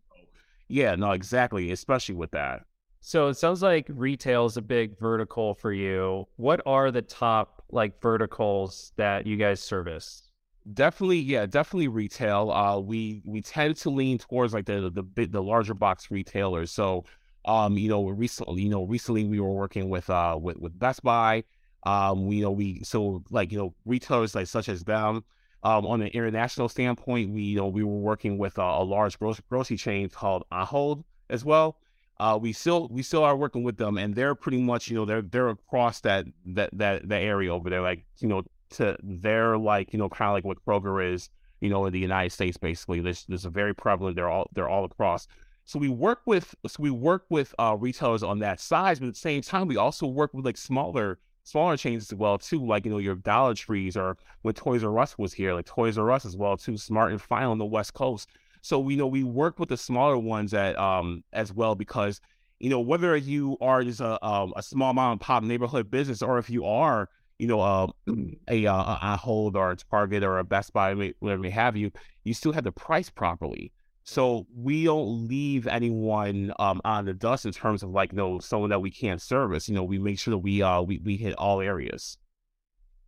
Yeah, 0.73 0.95
no, 0.95 1.11
exactly. 1.11 1.71
Especially 1.71 2.15
with 2.15 2.31
that. 2.31 2.63
So 2.99 3.27
it 3.27 3.35
sounds 3.35 3.61
like 3.61 3.85
retail 3.89 4.47
is 4.47 4.57
a 4.57 4.61
big 4.61 4.97
vertical 4.97 5.53
for 5.53 5.71
you. 5.71 6.25
What 6.37 6.61
are 6.65 6.89
the 6.89 7.03
top 7.03 7.63
like 7.69 8.01
verticals 8.01 8.91
that 8.95 9.27
you 9.27 9.37
guys 9.37 9.59
service? 9.59 10.31
Definitely, 10.73 11.19
yeah, 11.19 11.45
definitely 11.45 11.89
retail. 11.89 12.49
Uh, 12.49 12.79
we 12.79 13.21
we 13.23 13.39
tend 13.43 13.77
to 13.77 13.91
lean 13.91 14.17
towards 14.17 14.51
like 14.55 14.65
the 14.65 14.89
the 14.89 15.03
the, 15.13 15.25
the 15.27 15.43
larger 15.43 15.75
box 15.75 16.09
retailers. 16.09 16.71
So, 16.71 17.05
um, 17.45 17.77
you 17.77 17.89
know, 17.89 18.07
recently, 18.07 18.63
you 18.63 18.69
know, 18.69 18.85
recently 18.85 19.25
we 19.25 19.39
were 19.39 19.53
working 19.53 19.89
with 19.89 20.09
uh 20.09 20.39
with 20.41 20.57
with 20.57 20.79
Best 20.79 21.03
Buy. 21.03 21.43
Um, 21.85 22.25
we 22.25 22.37
you 22.37 22.41
know 22.41 22.51
we 22.51 22.81
so 22.83 23.21
like 23.29 23.51
you 23.51 23.59
know 23.59 23.75
retailers 23.85 24.33
like 24.33 24.47
such 24.47 24.69
as 24.69 24.83
them. 24.85 25.23
Um, 25.63 25.85
on 25.85 26.01
an 26.01 26.09
international 26.09 26.67
standpoint, 26.67 27.31
we 27.31 27.43
you 27.43 27.57
know 27.57 27.67
we 27.67 27.83
were 27.83 27.99
working 27.99 28.37
with 28.37 28.57
a, 28.57 28.61
a 28.61 28.83
large 28.83 29.17
grocery, 29.17 29.77
chain 29.77 30.09
called 30.09 30.43
Ahold 30.51 31.03
as 31.29 31.45
well. 31.45 31.77
Uh, 32.19 32.37
we 32.41 32.51
still 32.53 32.89
we 32.89 33.01
still 33.01 33.23
are 33.23 33.35
working 33.35 33.63
with 33.63 33.77
them, 33.77 33.97
and 33.97 34.13
they're 34.13 34.35
pretty 34.35 34.61
much 34.61 34.89
you 34.89 34.95
know 34.95 35.05
they're 35.05 35.21
they're 35.21 35.49
across 35.49 36.01
that 36.01 36.25
that 36.45 36.69
that 36.73 37.07
that 37.07 37.21
area 37.21 37.53
over 37.53 37.69
there, 37.69 37.81
like 37.81 38.05
you 38.19 38.27
know 38.27 38.43
to 38.71 38.97
their 39.01 39.57
like 39.57 39.93
you 39.93 39.99
know 39.99 40.09
kind 40.09 40.29
of 40.29 40.33
like 40.33 40.43
what 40.43 40.63
Kroger 40.65 41.13
is 41.13 41.29
you 41.61 41.69
know 41.69 41.85
in 41.85 41.93
the 41.93 41.99
United 41.99 42.31
States 42.31 42.57
basically. 42.57 42.99
This 42.99 43.23
this 43.23 43.41
is 43.41 43.45
a 43.45 43.49
very 43.49 43.73
prevalent. 43.73 44.15
They're 44.15 44.29
all 44.29 44.49
they're 44.53 44.69
all 44.69 44.83
across. 44.85 45.27
So 45.65 45.79
we 45.79 45.87
work 45.87 46.21
with 46.25 46.53
so 46.67 46.75
we 46.79 46.91
work 46.91 47.25
with 47.29 47.55
uh, 47.57 47.77
retailers 47.79 48.21
on 48.21 48.39
that 48.39 48.59
size, 48.59 48.99
but 48.99 49.07
at 49.07 49.13
the 49.13 49.19
same 49.19 49.41
time 49.41 49.67
we 49.67 49.77
also 49.77 50.07
work 50.07 50.33
with 50.33 50.45
like 50.45 50.57
smaller 50.57 51.19
smaller 51.43 51.77
chains 51.77 52.11
as 52.11 52.17
well 52.17 52.37
too, 52.37 52.65
like 52.65 52.85
you 52.85 52.91
know 52.91 52.97
your 52.97 53.15
Dollar 53.15 53.53
Trees 53.53 53.95
or 53.97 54.17
when 54.41 54.53
Toys 54.53 54.83
R 54.83 54.99
Us 54.99 55.17
was 55.17 55.33
here, 55.33 55.53
like 55.53 55.65
Toys 55.65 55.97
R 55.97 56.11
Us 56.11 56.25
as 56.25 56.37
well 56.37 56.57
too, 56.57 56.77
Smart 56.77 57.11
and 57.11 57.21
Final 57.21 57.51
on 57.51 57.57
the 57.57 57.65
West 57.65 57.93
Coast. 57.93 58.29
So 58.61 58.79
we 58.79 58.93
you 58.93 58.99
know 58.99 59.07
we 59.07 59.23
work 59.23 59.59
with 59.59 59.69
the 59.69 59.77
smaller 59.77 60.17
ones 60.17 60.53
at 60.53 60.77
um 60.77 61.23
as 61.33 61.53
well 61.53 61.75
because 61.75 62.21
you 62.59 62.69
know 62.69 62.79
whether 62.79 63.15
you 63.15 63.57
are 63.61 63.83
just 63.83 63.99
a 64.01 64.23
um, 64.25 64.53
a 64.55 64.63
small 64.63 64.93
mom 64.93 65.13
and 65.13 65.21
pop 65.21 65.43
neighborhood 65.43 65.91
business 65.91 66.21
or 66.21 66.37
if 66.37 66.49
you 66.49 66.65
are 66.65 67.09
you 67.39 67.47
know, 67.47 67.59
uh, 67.59 67.87
a, 68.49 68.65
uh, 68.65 69.17
Ahold 69.17 69.55
or 69.55 69.71
a 69.71 69.75
Target 69.75 70.23
or 70.23 70.39
a 70.39 70.43
Best 70.43 70.73
Buy, 70.73 70.93
whatever 71.19 71.41
may 71.41 71.49
have 71.49 71.75
you, 71.75 71.91
you 72.23 72.33
still 72.33 72.53
have 72.53 72.63
to 72.63 72.71
price 72.71 73.09
properly. 73.09 73.71
So 74.03 74.45
we 74.53 74.83
don't 74.83 75.27
leave 75.27 75.65
anyone 75.65 76.53
um, 76.59 76.81
on 76.83 77.05
the 77.05 77.13
dust 77.13 77.45
in 77.45 77.53
terms 77.53 77.83
of 77.83 77.91
like, 77.91 78.11
you 78.11 78.17
know, 78.17 78.39
someone 78.39 78.69
that 78.69 78.81
we 78.81 78.91
can't 78.91 79.21
service. 79.21 79.69
You 79.69 79.75
know, 79.75 79.83
we 79.83 79.97
make 79.97 80.19
sure 80.19 80.33
that 80.33 80.39
we 80.39 80.61
uh 80.61 80.81
we, 80.81 80.99
we 80.99 81.15
hit 81.15 81.35
all 81.35 81.61
areas. 81.61 82.17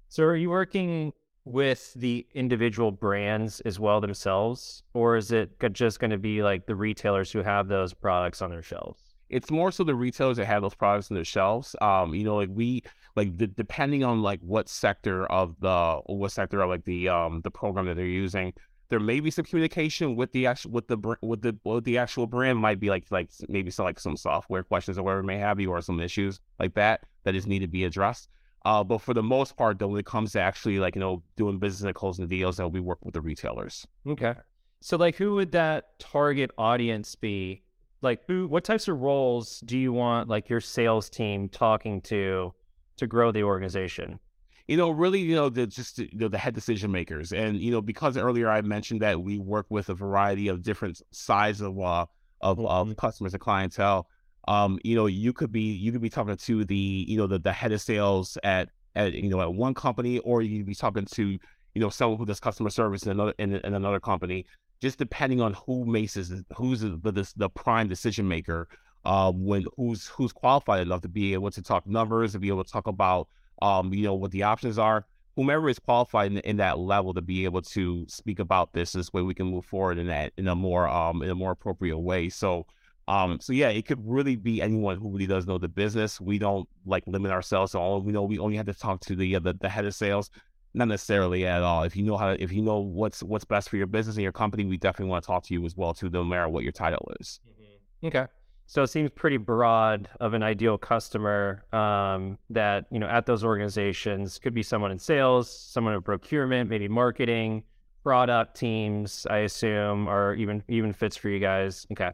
So 0.08 0.24
are 0.24 0.36
you 0.36 0.50
working 0.50 1.12
with 1.44 1.94
the 1.94 2.26
individual 2.34 2.92
brands 2.92 3.60
as 3.62 3.80
well 3.80 4.02
themselves, 4.02 4.84
or 4.94 5.16
is 5.16 5.32
it 5.32 5.52
just 5.74 6.00
going 6.00 6.12
to 6.12 6.18
be 6.18 6.42
like 6.42 6.66
the 6.66 6.76
retailers 6.76 7.32
who 7.32 7.44
have 7.44 7.68
those 7.68 7.94
products 7.94 8.42
on 8.42 8.50
their 8.50 8.64
shelves? 8.64 9.02
It's 9.30 9.52
more 9.52 9.72
so 9.72 9.84
the 9.84 9.96
retailers 9.96 10.38
that 10.38 10.46
have 10.46 10.62
those 10.62 10.76
products 10.76 11.12
on 11.12 11.16
their 11.16 11.26
shelves. 11.26 11.76
Um, 11.82 12.16
you 12.16 12.24
know, 12.24 12.36
like 12.36 12.50
we 12.52 12.84
like 13.16 13.38
the, 13.38 13.48
depending 13.48 14.04
on 14.04 14.22
like 14.22 14.40
what 14.42 14.70
sector 14.70 15.26
of 15.26 15.60
the 15.60 16.02
what 16.06 16.32
sector 16.32 16.62
of 16.62 16.70
like 16.70 16.86
the 16.86 17.10
um 17.10 17.42
the 17.42 17.52
program 17.52 17.86
that 17.88 17.96
they're 17.96 18.06
using, 18.06 18.54
there 18.90 19.00
may 19.00 19.20
be 19.20 19.32
some 19.32 19.46
communication 19.46 20.16
with 20.16 20.32
the 20.32 20.46
actual 20.46 20.72
with 20.72 20.88
the 20.88 21.18
with 21.22 21.42
the 21.42 21.58
with 21.64 21.84
the 21.84 21.98
actual 21.98 22.28
brand 22.28 22.60
might 22.60 22.80
be 22.80 22.90
like 22.90 23.06
like 23.10 23.30
maybe 23.48 23.72
some 23.72 23.86
like 23.86 24.00
some 24.00 24.16
software 24.16 24.64
questions 24.64 24.98
or 24.98 25.04
whatever 25.04 25.24
may 25.24 25.38
have 25.38 25.60
you 25.60 25.72
or 25.72 25.82
some 25.82 26.00
issues 26.00 26.40
like 26.60 26.74
that 26.76 27.06
that 27.24 27.36
is 27.36 27.46
need 27.46 27.60
to 27.60 27.68
be 27.68 27.84
addressed. 27.84 28.30
Uh, 28.66 28.84
but 28.84 29.00
for 29.00 29.14
the 29.14 29.22
most 29.22 29.56
part, 29.56 29.78
though, 29.78 29.88
when 29.88 30.00
it 30.00 30.06
comes 30.08 30.32
to 30.32 30.40
actually 30.40 30.80
like 30.80 30.96
you 30.96 31.02
know 31.02 31.22
doing 31.36 31.60
business 31.60 31.86
and 31.86 31.94
closing 31.94 32.28
deals, 32.28 32.58
that 32.58 32.68
we 32.68 32.80
work 32.80 33.04
with 33.04 33.14
the 33.14 33.22
retailers. 33.22 33.86
Okay. 34.08 34.34
So 34.82 34.98
like, 34.98 35.16
who 35.16 35.36
would 35.36 35.52
that 35.52 36.00
target 36.00 36.52
audience 36.58 37.16
be? 37.16 37.64
Like, 38.02 38.22
who? 38.28 38.48
What 38.48 38.64
types 38.64 38.88
of 38.88 39.00
roles 39.00 39.60
do 39.62 39.78
you 39.78 39.94
want 39.94 40.30
like 40.30 40.50
your 40.50 40.62
sales 40.62 41.10
team 41.10 41.48
talking 41.50 42.02
to 42.02 42.54
to 42.98 43.08
grow 43.08 43.32
the 43.32 43.44
organization? 43.44 44.20
You 44.68 44.78
know, 44.78 44.90
really, 44.90 45.20
you 45.20 45.36
know, 45.36 45.50
the 45.50 45.68
just 45.68 46.00
you 46.00 46.10
know, 46.14 46.28
the 46.28 46.38
head 46.38 46.56
decision 46.56 46.92
makers, 46.92 47.32
and 47.32 47.58
you 47.58 47.72
know, 47.72 47.82
because 47.82 48.18
earlier 48.18 48.50
I 48.50 48.62
mentioned 48.62 49.02
that 49.02 49.22
we 49.22 49.38
work 49.38 49.68
with 49.70 49.90
a 49.90 49.94
variety 49.94 50.48
of 50.48 50.64
different 50.64 51.02
size 51.12 51.62
of 51.62 51.80
uh, 51.80 52.06
of, 52.42 52.58
mm-hmm. 52.58 52.66
of 52.68 52.98
customers 52.98 53.34
and 53.34 53.42
clientele. 53.42 54.08
Um, 54.48 54.80
you 54.84 54.96
know, 54.96 55.06
you 55.06 55.34
could 55.34 55.52
be 55.52 55.74
you 55.74 55.92
could 55.92 56.02
be 56.02 56.10
talking 56.10 56.36
to 56.36 56.66
the 56.66 57.06
you 57.08 57.18
know 57.18 57.28
the, 57.28 57.40
the 57.40 57.54
head 57.54 57.72
of 57.72 57.82
sales 57.82 58.38
at 58.44 58.70
at 58.96 59.14
you 59.14 59.30
know 59.30 59.42
at 59.42 59.54
one 59.54 59.76
company, 59.76 60.20
or 60.20 60.42
you 60.42 60.60
could 60.60 60.68
be 60.68 60.76
talking 60.76 61.06
to 61.06 61.28
you 61.28 61.82
know 61.82 61.90
someone 61.90 62.18
who 62.18 62.26
does 62.26 62.40
customer 62.40 62.72
service 62.72 63.04
in 63.04 63.12
another 63.12 63.34
in, 63.38 63.56
in 63.56 63.74
another 63.74 64.00
company. 64.00 64.46
Just 64.82 64.98
depending 64.98 65.42
on 65.42 65.54
who 65.54 65.86
makes 65.86 66.16
this, 66.16 66.32
who's 66.56 66.82
the, 66.82 67.00
the 67.04 67.32
the 67.38 67.50
prime 67.50 67.88
decision 67.88 68.28
maker, 68.28 68.68
uh, 69.06 69.32
when 69.32 69.66
who's 69.78 70.08
who's 70.08 70.34
qualified 70.34 70.82
enough 70.82 71.02
to 71.02 71.08
be 71.08 71.34
able 71.34 71.52
to 71.52 71.62
talk 71.62 71.88
numbers, 71.88 72.34
and 72.34 72.42
be 72.42 72.48
able 72.48 72.64
to 72.64 72.72
talk 72.72 72.88
about 72.88 73.28
um, 73.62 73.94
you 73.94 74.04
know, 74.04 74.14
what 74.14 74.32
the 74.32 74.44
options 74.44 74.78
are. 74.78 75.06
Whomever 75.36 75.68
is 75.68 75.80
qualified 75.80 76.32
in, 76.32 76.38
in, 76.40 76.58
that 76.58 76.80
level 76.80 77.14
to 77.14 77.22
be 77.22 77.44
able 77.44 77.62
to 77.62 78.06
speak 78.08 78.40
about 78.40 78.72
this, 78.72 78.94
this 78.94 79.12
way 79.12 79.22
we 79.22 79.34
can 79.34 79.48
move 79.48 79.66
forward 79.66 79.98
in 79.98 80.08
that 80.08 80.32
in 80.38 80.48
a 80.48 80.56
more 80.56 80.88
um 80.88 81.22
in 81.22 81.30
a 81.30 81.36
more 81.36 81.52
appropriate 81.52 81.98
way. 81.98 82.30
So 82.30 82.66
um 83.10 83.40
so 83.42 83.52
yeah, 83.52 83.68
it 83.68 83.86
could 83.86 84.00
really 84.02 84.38
be 84.38 84.62
anyone 84.62 84.98
who 84.98 85.12
really 85.12 85.28
does 85.28 85.46
know 85.46 85.58
the 85.58 85.68
business. 85.68 86.22
We 86.22 86.40
don't 86.40 86.70
like 86.86 87.04
limit 87.06 87.32
ourselves 87.32 87.74
to 87.74 87.80
all 87.80 88.02
we 88.02 88.14
know 88.14 88.24
we 88.24 88.40
only 88.40 88.56
have 88.56 88.66
to 88.68 88.74
talk 88.74 89.02
to 89.02 89.16
the 89.16 89.36
uh, 89.36 89.40
the, 89.40 89.54
the 89.60 89.70
head 89.70 89.86
of 89.86 89.94
sales. 89.94 90.30
Not 90.74 90.90
necessarily 90.90 91.46
at 91.46 91.64
all. 91.64 91.84
If 91.84 91.96
you 91.96 92.04
know 92.04 92.18
how 92.18 92.34
to, 92.34 92.42
if 92.42 92.52
you 92.52 92.62
know 92.62 92.80
what's 92.80 93.22
what's 93.22 93.46
best 93.46 93.70
for 93.70 93.78
your 93.78 93.88
business 93.88 94.16
and 94.16 94.24
your 94.24 94.34
company, 94.34 94.66
we 94.66 94.78
definitely 94.78 95.10
want 95.10 95.24
to 95.24 95.28
talk 95.28 95.44
to 95.46 95.54
you 95.54 95.66
as 95.66 95.76
well 95.76 95.94
too, 95.94 96.10
no 96.10 96.24
matter 96.24 96.48
what 96.48 96.64
your 96.64 96.74
title 96.74 97.12
is. 97.20 97.40
Mm-hmm. 97.50 98.08
Okay. 98.08 98.26
So 98.68 98.84
it 98.84 98.88
seems 98.88 99.12
pretty 99.12 99.38
broad 99.38 100.10
of 100.20 100.34
an 100.34 100.42
ideal 100.42 100.78
customer 100.78 101.64
um, 101.72 102.38
that 102.50 102.86
you 102.92 103.00
know 103.00 103.08
at 103.08 103.26
those 103.26 103.44
organizations 103.44 104.40
could 104.40 104.54
be 104.54 104.64
someone 104.64 104.92
in 104.92 105.00
sales, 105.00 105.50
someone 105.50 105.94
in 105.94 106.02
procurement, 106.02 106.70
maybe 106.70 106.88
marketing, 106.88 107.64
product 108.04 108.58
teams. 108.58 109.28
I 109.30 109.40
assume, 109.40 110.10
or 110.10 110.34
even 110.34 110.64
even 110.68 110.94
fits 110.94 111.16
for 111.16 111.30
you 111.30 111.40
guys. 111.40 111.86
Okay, 111.92 112.12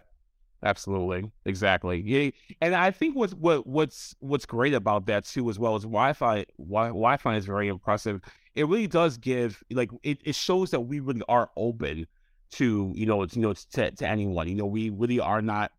absolutely, 0.63 1.31
exactly. 1.45 2.01
Yeah, 2.01 2.31
and 2.59 2.75
I 2.75 2.91
think 2.91 3.15
what's 3.15 3.33
what 3.33 3.65
what's 3.65 4.13
what's 4.19 4.45
great 4.45 4.73
about 4.73 5.05
that 5.05 5.23
too, 5.25 5.49
as 5.49 5.57
well 5.57 5.75
as 5.75 5.83
Wi-Fi. 5.83 6.45
Wi- 6.57 6.87
Wi-Fi 6.87 7.35
is 7.37 7.45
very 7.45 7.69
impressive. 7.69 8.21
It 8.55 8.67
really 8.67 8.87
does 8.87 9.17
give 9.17 9.63
like 9.71 9.89
it, 10.03 10.19
it 10.25 10.35
shows 10.35 10.71
that 10.71 10.81
we 10.81 10.99
really 10.99 11.23
are 11.29 11.49
open 11.55 12.07
to 12.51 12.91
you 12.93 13.05
know 13.05 13.23
you 13.23 13.41
know 13.41 13.53
to, 13.53 13.91
to 13.91 14.07
anyone. 14.07 14.49
You 14.49 14.55
know, 14.55 14.65
we 14.65 14.89
really 14.89 15.21
are 15.21 15.41
not 15.41 15.71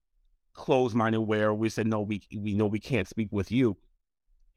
closed 0.54 0.94
minded 0.94 1.20
where 1.20 1.54
we 1.54 1.68
said 1.68 1.86
no, 1.86 2.00
we 2.00 2.22
we 2.36 2.54
know 2.54 2.66
we 2.66 2.80
can't 2.80 3.08
speak 3.08 3.28
with 3.30 3.50
you. 3.50 3.76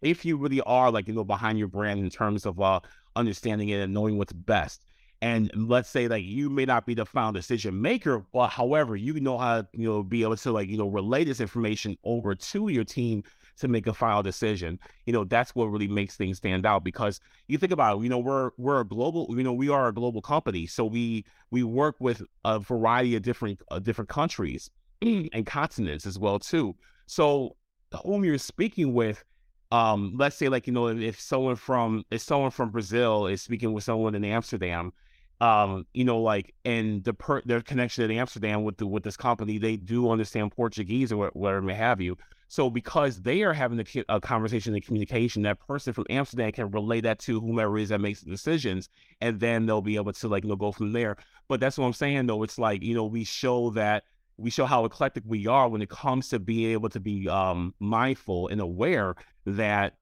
If 0.02 0.26
you 0.26 0.38
really 0.38 0.62
are 0.62 0.92
like 0.92 1.08
you 1.08 1.14
know 1.14 1.24
behind 1.24 1.58
your 1.58 1.68
brand 1.68 2.00
in 2.00 2.10
terms 2.10 2.46
of 2.46 2.60
uh 2.62 2.80
understanding 3.16 3.70
it 3.70 3.80
and 3.82 3.94
knowing 3.94 4.18
what's 4.18 4.34
best. 4.34 4.86
And 5.22 5.50
let's 5.56 5.90
say 5.90 6.08
like 6.08 6.24
you 6.26 6.50
may 6.50 6.66
not 6.66 6.86
be 6.86 6.94
the 6.94 7.06
final 7.06 7.32
decision 7.32 7.82
maker, 7.82 8.26
but 8.34 8.50
however, 8.50 8.96
you 8.96 9.20
know 9.20 9.38
how 9.38 9.62
to, 9.62 9.68
you 9.74 9.88
know, 9.88 10.04
be 10.04 10.24
able 10.24 10.36
to 10.38 10.52
like, 10.52 10.70
you 10.70 10.78
know, 10.78 10.88
relay 10.88 11.24
this 11.24 11.40
information 11.40 11.98
over 12.04 12.36
to 12.36 12.68
your 12.68 12.84
team 12.84 13.24
to 13.58 13.68
make 13.68 13.88
a 13.88 13.94
final 13.94 14.22
decision. 14.22 14.78
You 15.06 15.14
know, 15.14 15.24
that's 15.24 15.56
what 15.56 15.68
really 15.68 15.88
makes 15.88 16.18
things 16.18 16.38
stand 16.38 16.66
out 16.66 16.84
because 16.84 17.22
you 17.48 17.58
think 17.58 17.72
about 17.72 17.98
it, 17.98 18.04
you 18.04 18.10
know, 18.10 18.20
we're 18.20 18.52
we're 18.58 18.82
a 18.82 18.86
global, 18.86 19.28
you 19.30 19.44
know, 19.44 19.54
we 19.54 19.70
are 19.70 19.88
a 19.88 19.94
global 19.94 20.22
company. 20.22 20.68
So 20.68 20.86
we 20.86 21.26
we 21.50 21.64
work 21.64 21.96
with 22.00 22.22
a 22.44 22.60
variety 22.60 23.16
of 23.16 23.24
different 23.24 23.62
uh, 23.72 23.80
different 23.80 24.10
countries 24.10 24.70
and 25.02 25.46
continents 25.46 26.06
as 26.06 26.18
well 26.18 26.40
too. 26.40 26.76
So 27.08 27.56
whom 28.04 28.24
you're 28.24 28.38
speaking 28.38 28.94
with, 28.94 29.24
um, 29.72 30.14
let's 30.18 30.36
say 30.36 30.50
like 30.50 30.68
you 30.68 30.74
know 30.74 30.88
if 30.88 31.20
someone 31.20 31.56
from 31.56 32.04
if 32.12 32.22
someone 32.22 32.52
from 32.52 32.70
Brazil 32.70 33.28
is 33.28 33.42
speaking 33.42 33.74
with 33.74 33.84
someone 33.84 34.16
in 34.16 34.24
Amsterdam, 34.24 34.94
um, 35.42 35.86
you 35.94 36.04
know 36.04 36.20
like 36.20 36.54
and 36.66 37.04
the 37.04 37.14
per 37.14 37.42
their 37.46 37.62
connection 37.62 38.10
in 38.10 38.18
Amsterdam 38.18 38.64
with 38.64 38.78
the 38.78 38.88
with 38.88 39.04
this 39.04 39.18
company, 39.18 39.58
they 39.58 39.76
do 39.78 40.10
understand 40.10 40.52
Portuguese 40.52 41.12
or 41.12 41.30
whatever 41.34 41.62
may 41.62 41.74
have 41.74 42.02
you. 42.02 42.18
So 42.48 42.70
because 42.70 43.22
they 43.22 43.42
are 43.42 43.54
having 43.54 43.80
a, 43.80 44.04
a, 44.08 44.22
conversation 44.22 44.76
and 44.76 44.86
communication, 44.86 45.42
that 45.44 45.60
person 45.60 45.94
from 45.94 46.06
Amsterdam 46.12 46.52
can 46.52 46.70
relay 46.70 47.02
that 47.02 47.18
to 47.20 47.42
whomever 47.42 47.78
it 47.78 47.84
is 47.84 47.90
that 47.90 48.00
makes 48.00 48.22
the 48.22 48.30
decisions, 48.30 48.88
and 49.20 49.40
then 49.40 49.66
they'll 49.66 49.82
be 49.82 49.96
able 49.96 50.14
to 50.14 50.28
like 50.28 50.44
you 50.44 50.50
know 50.50 50.56
go 50.56 50.72
from 50.72 50.94
there. 50.94 51.18
But 51.48 51.60
that's 51.60 51.78
what 51.78 51.86
I'm 51.88 51.94
saying 51.94 52.28
though. 52.28 52.44
It's 52.44 52.60
like 52.60 52.84
you 52.84 52.94
know 52.94 53.06
we 53.06 53.24
show 53.24 53.72
that 53.72 54.04
we 54.38 54.50
show 54.50 54.66
how 54.66 54.86
eclectic 54.86 55.24
we 55.26 55.48
are 55.48 55.70
when 55.70 55.82
it 55.82 55.90
comes 55.90 56.30
to 56.30 56.40
being 56.40 56.72
able 56.72 56.90
to 56.90 57.00
be 57.00 57.30
um, 57.30 57.74
mindful 57.80 58.48
and 58.50 58.60
aware 58.60 59.16
that 59.46 59.94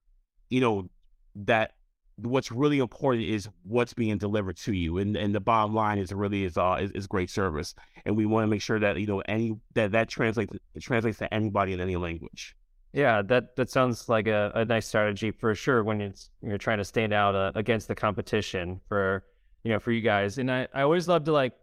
you 0.49 0.61
know 0.61 0.89
that 1.35 1.73
what's 2.17 2.51
really 2.51 2.79
important 2.79 3.25
is 3.25 3.49
what's 3.63 3.93
being 3.93 4.17
delivered 4.17 4.55
to 4.55 4.71
you 4.71 4.99
and 4.99 5.17
and 5.17 5.33
the 5.33 5.39
bottom 5.39 5.73
line 5.73 5.97
is 5.97 6.13
really 6.13 6.43
is 6.43 6.57
uh 6.57 6.77
is, 6.79 6.91
is 6.91 7.07
great 7.07 7.29
service 7.29 7.73
and 8.05 8.15
we 8.15 8.25
want 8.25 8.43
to 8.43 8.47
make 8.47 8.61
sure 8.61 8.79
that 8.79 8.99
you 8.99 9.07
know 9.07 9.21
any 9.27 9.55
that 9.73 9.91
that 9.91 10.09
translates 10.09 10.53
translates 10.79 11.17
to 11.17 11.33
anybody 11.33 11.73
in 11.73 11.79
any 11.79 11.95
language. 11.95 12.55
Yeah 12.93 13.23
that 13.23 13.55
that 13.55 13.71
sounds 13.71 14.09
like 14.09 14.27
a, 14.27 14.51
a 14.53 14.65
nice 14.65 14.87
strategy 14.87 15.31
for 15.31 15.55
sure 15.55 15.83
when 15.83 16.01
it's 16.01 16.29
you're 16.43 16.59
trying 16.59 16.77
to 16.77 16.85
stand 16.85 17.13
out 17.13 17.33
uh, 17.33 17.51
against 17.55 17.87
the 17.87 17.95
competition 17.95 18.79
for 18.87 19.23
you 19.63 19.71
know 19.71 19.79
for 19.79 19.91
you 19.91 20.01
guys 20.01 20.37
and 20.37 20.51
i 20.51 20.67
i 20.73 20.81
always 20.81 21.07
love 21.07 21.23
to 21.23 21.31
like 21.31 21.53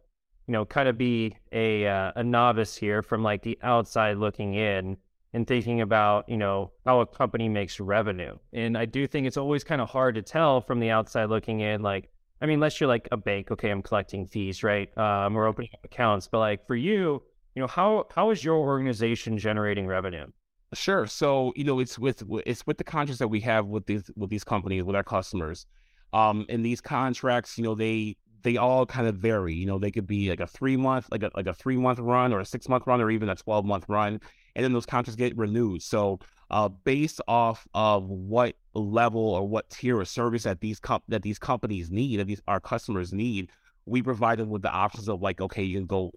you 0.47 0.53
know, 0.53 0.65
kind 0.65 0.89
of 0.89 0.99
be 0.99 1.37
a 1.53 1.87
uh, 1.87 2.13
a 2.17 2.25
novice 2.25 2.77
here 2.77 3.03
from 3.03 3.23
like 3.23 3.43
the 3.43 3.59
outside 3.63 4.17
looking 4.17 4.55
in 4.55 4.97
and 5.33 5.47
thinking 5.47 5.81
about, 5.81 6.29
you 6.29 6.37
know, 6.37 6.73
how 6.85 7.01
a 7.01 7.07
company 7.07 7.49
makes 7.49 7.79
revenue. 7.79 8.37
And 8.53 8.77
I 8.77 8.85
do 8.85 9.07
think 9.07 9.27
it's 9.27 9.37
always 9.37 9.63
kind 9.63 9.81
of 9.81 9.89
hard 9.89 10.17
to 10.17 10.23
tell 10.23 10.61
from 10.61 10.81
the 10.81 10.91
outside 10.91 11.27
looking 11.27 11.61
in, 11.61 11.83
like, 11.83 12.11
I 12.43 12.47
mean, 12.47 12.55
unless 12.55 12.81
you're 12.81 12.89
like 12.89 13.09
a 13.13 13.17
bank, 13.17 13.51
okay, 13.51 13.71
I'm 13.71 13.83
collecting 13.83 14.27
fees, 14.27 14.65
right? 14.65 14.97
Um, 14.99 15.37
or 15.37 15.47
opening 15.47 15.71
up 15.75 15.85
accounts. 15.85 16.27
But 16.27 16.39
like 16.39 16.67
for 16.67 16.75
you, 16.75 17.23
you 17.55 17.61
know, 17.63 17.67
how 17.67 18.07
how 18.15 18.31
is 18.31 18.43
your 18.43 18.57
organization 18.57 19.39
generating 19.39 19.87
revenue? 19.87 20.27
Sure. 20.73 21.07
So, 21.07 21.53
you 21.57 21.65
know, 21.65 21.81
it's 21.81 21.99
with 21.99 22.23
it's 22.47 22.67
with 22.67 22.79
the 22.79 22.85
contracts 22.85 23.19
that 23.19 23.29
we 23.29 23.41
have 23.41 23.67
with 23.67 23.87
these 23.87 24.11
with 24.17 24.31
these 24.31 24.45
companies, 24.45 24.85
with 24.85 24.97
our 24.97 25.05
customers. 25.05 25.67
Um, 26.13 26.47
in 26.49 26.63
these 26.63 26.81
contracts, 26.81 27.57
you 27.59 27.65
know, 27.65 27.75
they 27.75 28.17
they 28.43 28.57
all 28.57 28.87
kind 28.87 29.07
of 29.07 29.17
vary. 29.17 29.55
You 29.55 29.67
know, 29.67 29.79
they 29.79 29.91
could 29.91 30.07
be 30.07 30.29
like 30.31 30.41
a 30.41 30.47
three 30.47 30.77
month, 30.77 31.09
like 31.11 31.23
a 31.23 31.31
like 31.35 31.47
a 31.47 31.55
three 31.55 31.77
month 31.77 31.99
run, 31.99 32.33
or 32.33 32.41
a 32.41 32.45
six 32.45 32.69
month 32.69 32.87
run, 32.87 33.01
or 33.01 33.11
even 33.11 33.29
a 33.29 33.35
twelve 33.35 33.65
month 33.65 33.85
run, 33.89 34.21
and 34.55 34.65
then 34.65 34.73
those 34.73 34.87
contracts 34.87 35.17
get 35.17 35.37
renewed. 35.37 35.83
So, 35.83 36.21
uh, 36.51 36.69
based 36.69 37.21
off 37.29 37.67
of 37.75 38.09
what 38.09 38.57
level 38.75 39.23
or 39.23 39.47
what 39.47 39.71
tier 39.71 40.01
of 40.01 40.09
service 40.09 40.45
that 40.45 40.61
these 40.61 40.81
comp- 40.81 41.05
that 41.09 41.23
these 41.23 41.39
companies 41.39 41.91
need, 41.91 42.21
that 42.21 42.27
these 42.27 42.43
our 42.49 42.61
customers 42.61 43.13
need, 43.13 43.51
we 43.87 44.03
provide 44.03 44.39
them 44.39 44.51
with 44.51 44.63
the 44.63 44.71
options 44.71 45.09
of 45.09 45.21
like, 45.23 45.41
okay, 45.41 45.63
you 45.63 45.79
can 45.79 45.87
go 45.87 46.13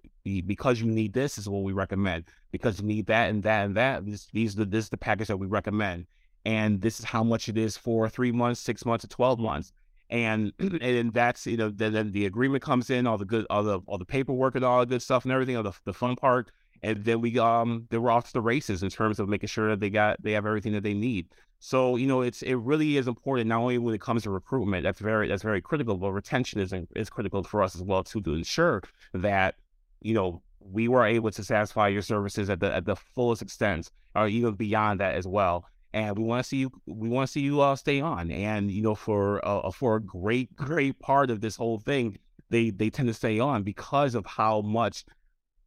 because 0.46 0.80
you 0.80 0.86
need 0.86 1.12
this, 1.12 1.38
is 1.38 1.48
what 1.48 1.62
we 1.62 1.72
recommend. 1.72 2.24
Because 2.50 2.80
you 2.80 2.86
need 2.86 3.06
that 3.06 3.30
and 3.30 3.42
that 3.42 3.66
and 3.66 3.76
that, 3.76 4.06
this 4.06 4.28
these 4.32 4.54
the 4.54 4.64
this 4.64 4.84
is 4.84 4.90
the 4.90 4.96
package 4.96 5.28
that 5.28 5.36
we 5.36 5.46
recommend, 5.46 6.06
and 6.44 6.80
this 6.80 6.98
is 6.98 7.04
how 7.04 7.24
much 7.24 7.48
it 7.48 7.58
is 7.58 7.76
for 7.76 8.08
three 8.08 8.32
months, 8.32 8.60
six 8.60 8.84
months, 8.84 9.04
or 9.04 9.08
twelve 9.08 9.38
months 9.38 9.72
and 10.14 10.52
and 10.80 11.12
that's 11.12 11.46
you 11.46 11.56
know 11.56 11.68
then, 11.68 11.92
then 11.92 12.12
the 12.12 12.24
agreement 12.24 12.62
comes 12.62 12.88
in 12.88 13.06
all 13.06 13.18
the 13.18 13.24
good 13.24 13.44
all 13.50 13.64
the 13.64 13.80
all 13.86 13.98
the 13.98 14.04
paperwork 14.04 14.54
and 14.54 14.64
all 14.64 14.80
the 14.80 14.86
good 14.86 15.02
stuff 15.02 15.24
and 15.24 15.32
everything 15.32 15.56
all 15.56 15.62
the, 15.62 15.72
the 15.84 15.92
fun 15.92 16.14
part 16.14 16.52
and 16.82 17.04
then 17.04 17.20
we 17.20 17.38
um 17.38 17.86
then 17.90 18.00
we're 18.00 18.10
off 18.10 18.28
to 18.28 18.32
the 18.32 18.40
races 18.40 18.82
in 18.82 18.90
terms 18.90 19.18
of 19.18 19.28
making 19.28 19.48
sure 19.48 19.70
that 19.70 19.80
they 19.80 19.90
got 19.90 20.22
they 20.22 20.32
have 20.32 20.46
everything 20.46 20.72
that 20.72 20.82
they 20.82 20.94
need. 20.94 21.26
So 21.58 21.96
you 21.96 22.06
know 22.06 22.20
it's 22.20 22.42
it 22.42 22.54
really 22.54 22.96
is 22.96 23.08
important 23.08 23.48
not 23.48 23.60
only 23.60 23.78
when 23.78 23.94
it 23.94 24.00
comes 24.00 24.22
to 24.22 24.30
recruitment 24.30 24.84
that's 24.84 25.00
very 25.00 25.26
that's 25.26 25.42
very 25.42 25.60
critical 25.60 25.96
but 25.96 26.12
retention 26.12 26.60
is 26.60 26.72
is 26.94 27.10
critical 27.10 27.42
for 27.42 27.62
us 27.62 27.74
as 27.74 27.82
well 27.82 28.04
too 28.04 28.20
to 28.22 28.34
ensure 28.34 28.82
that 29.14 29.56
you 30.00 30.14
know 30.14 30.42
we 30.60 30.86
were 30.86 31.04
able 31.04 31.30
to 31.30 31.42
satisfy 31.42 31.88
your 31.88 32.02
services 32.02 32.50
at 32.50 32.60
the 32.60 32.72
at 32.72 32.84
the 32.84 32.96
fullest 32.96 33.42
extent 33.42 33.90
or 34.14 34.28
even 34.28 34.54
beyond 34.54 35.00
that 35.00 35.14
as 35.14 35.26
well 35.26 35.64
and 35.94 36.18
we 36.18 36.24
want 36.24 36.42
to 36.42 36.48
see 36.48 36.56
you. 36.56 36.70
We 36.86 37.08
want 37.08 37.28
to 37.28 37.32
see 37.32 37.40
you 37.40 37.60
uh, 37.60 37.76
stay 37.76 38.00
on. 38.00 38.30
And 38.32 38.70
you 38.70 38.82
know, 38.82 38.96
for 38.96 39.46
uh, 39.46 39.70
for 39.70 39.96
a 39.96 40.02
great, 40.02 40.54
great 40.56 40.98
part 40.98 41.30
of 41.30 41.40
this 41.40 41.56
whole 41.56 41.78
thing, 41.78 42.18
they 42.50 42.70
they 42.70 42.90
tend 42.90 43.08
to 43.08 43.14
stay 43.14 43.38
on 43.38 43.62
because 43.62 44.14
of 44.14 44.26
how 44.26 44.60
much 44.60 45.04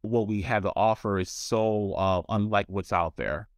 what 0.02 0.28
we 0.28 0.42
have 0.42 0.62
to 0.62 0.72
offer 0.76 1.18
is 1.18 1.30
so 1.30 1.94
uh, 1.94 2.22
unlike 2.28 2.66
what's 2.68 2.92
out 2.92 3.16
there. 3.16 3.48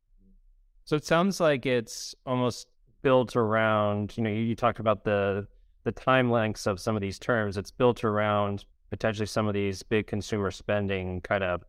So 0.84 0.96
it 0.96 1.04
sounds 1.04 1.40
like 1.40 1.66
it's 1.66 2.14
almost 2.24 2.68
built 3.02 3.36
around. 3.36 4.16
You 4.16 4.22
know, 4.22 4.30
you, 4.30 4.42
you 4.42 4.54
talked 4.54 4.78
about 4.78 5.04
the 5.04 5.48
the 5.82 5.92
time 5.92 6.30
lengths 6.30 6.66
of 6.66 6.78
some 6.78 6.94
of 6.94 7.02
these 7.02 7.18
terms. 7.18 7.56
It's 7.56 7.72
built 7.72 8.04
around 8.04 8.64
potentially 8.90 9.26
some 9.26 9.48
of 9.48 9.54
these 9.54 9.82
big 9.82 10.06
consumer 10.06 10.52
spending 10.52 11.20
kind 11.22 11.42
of 11.42 11.62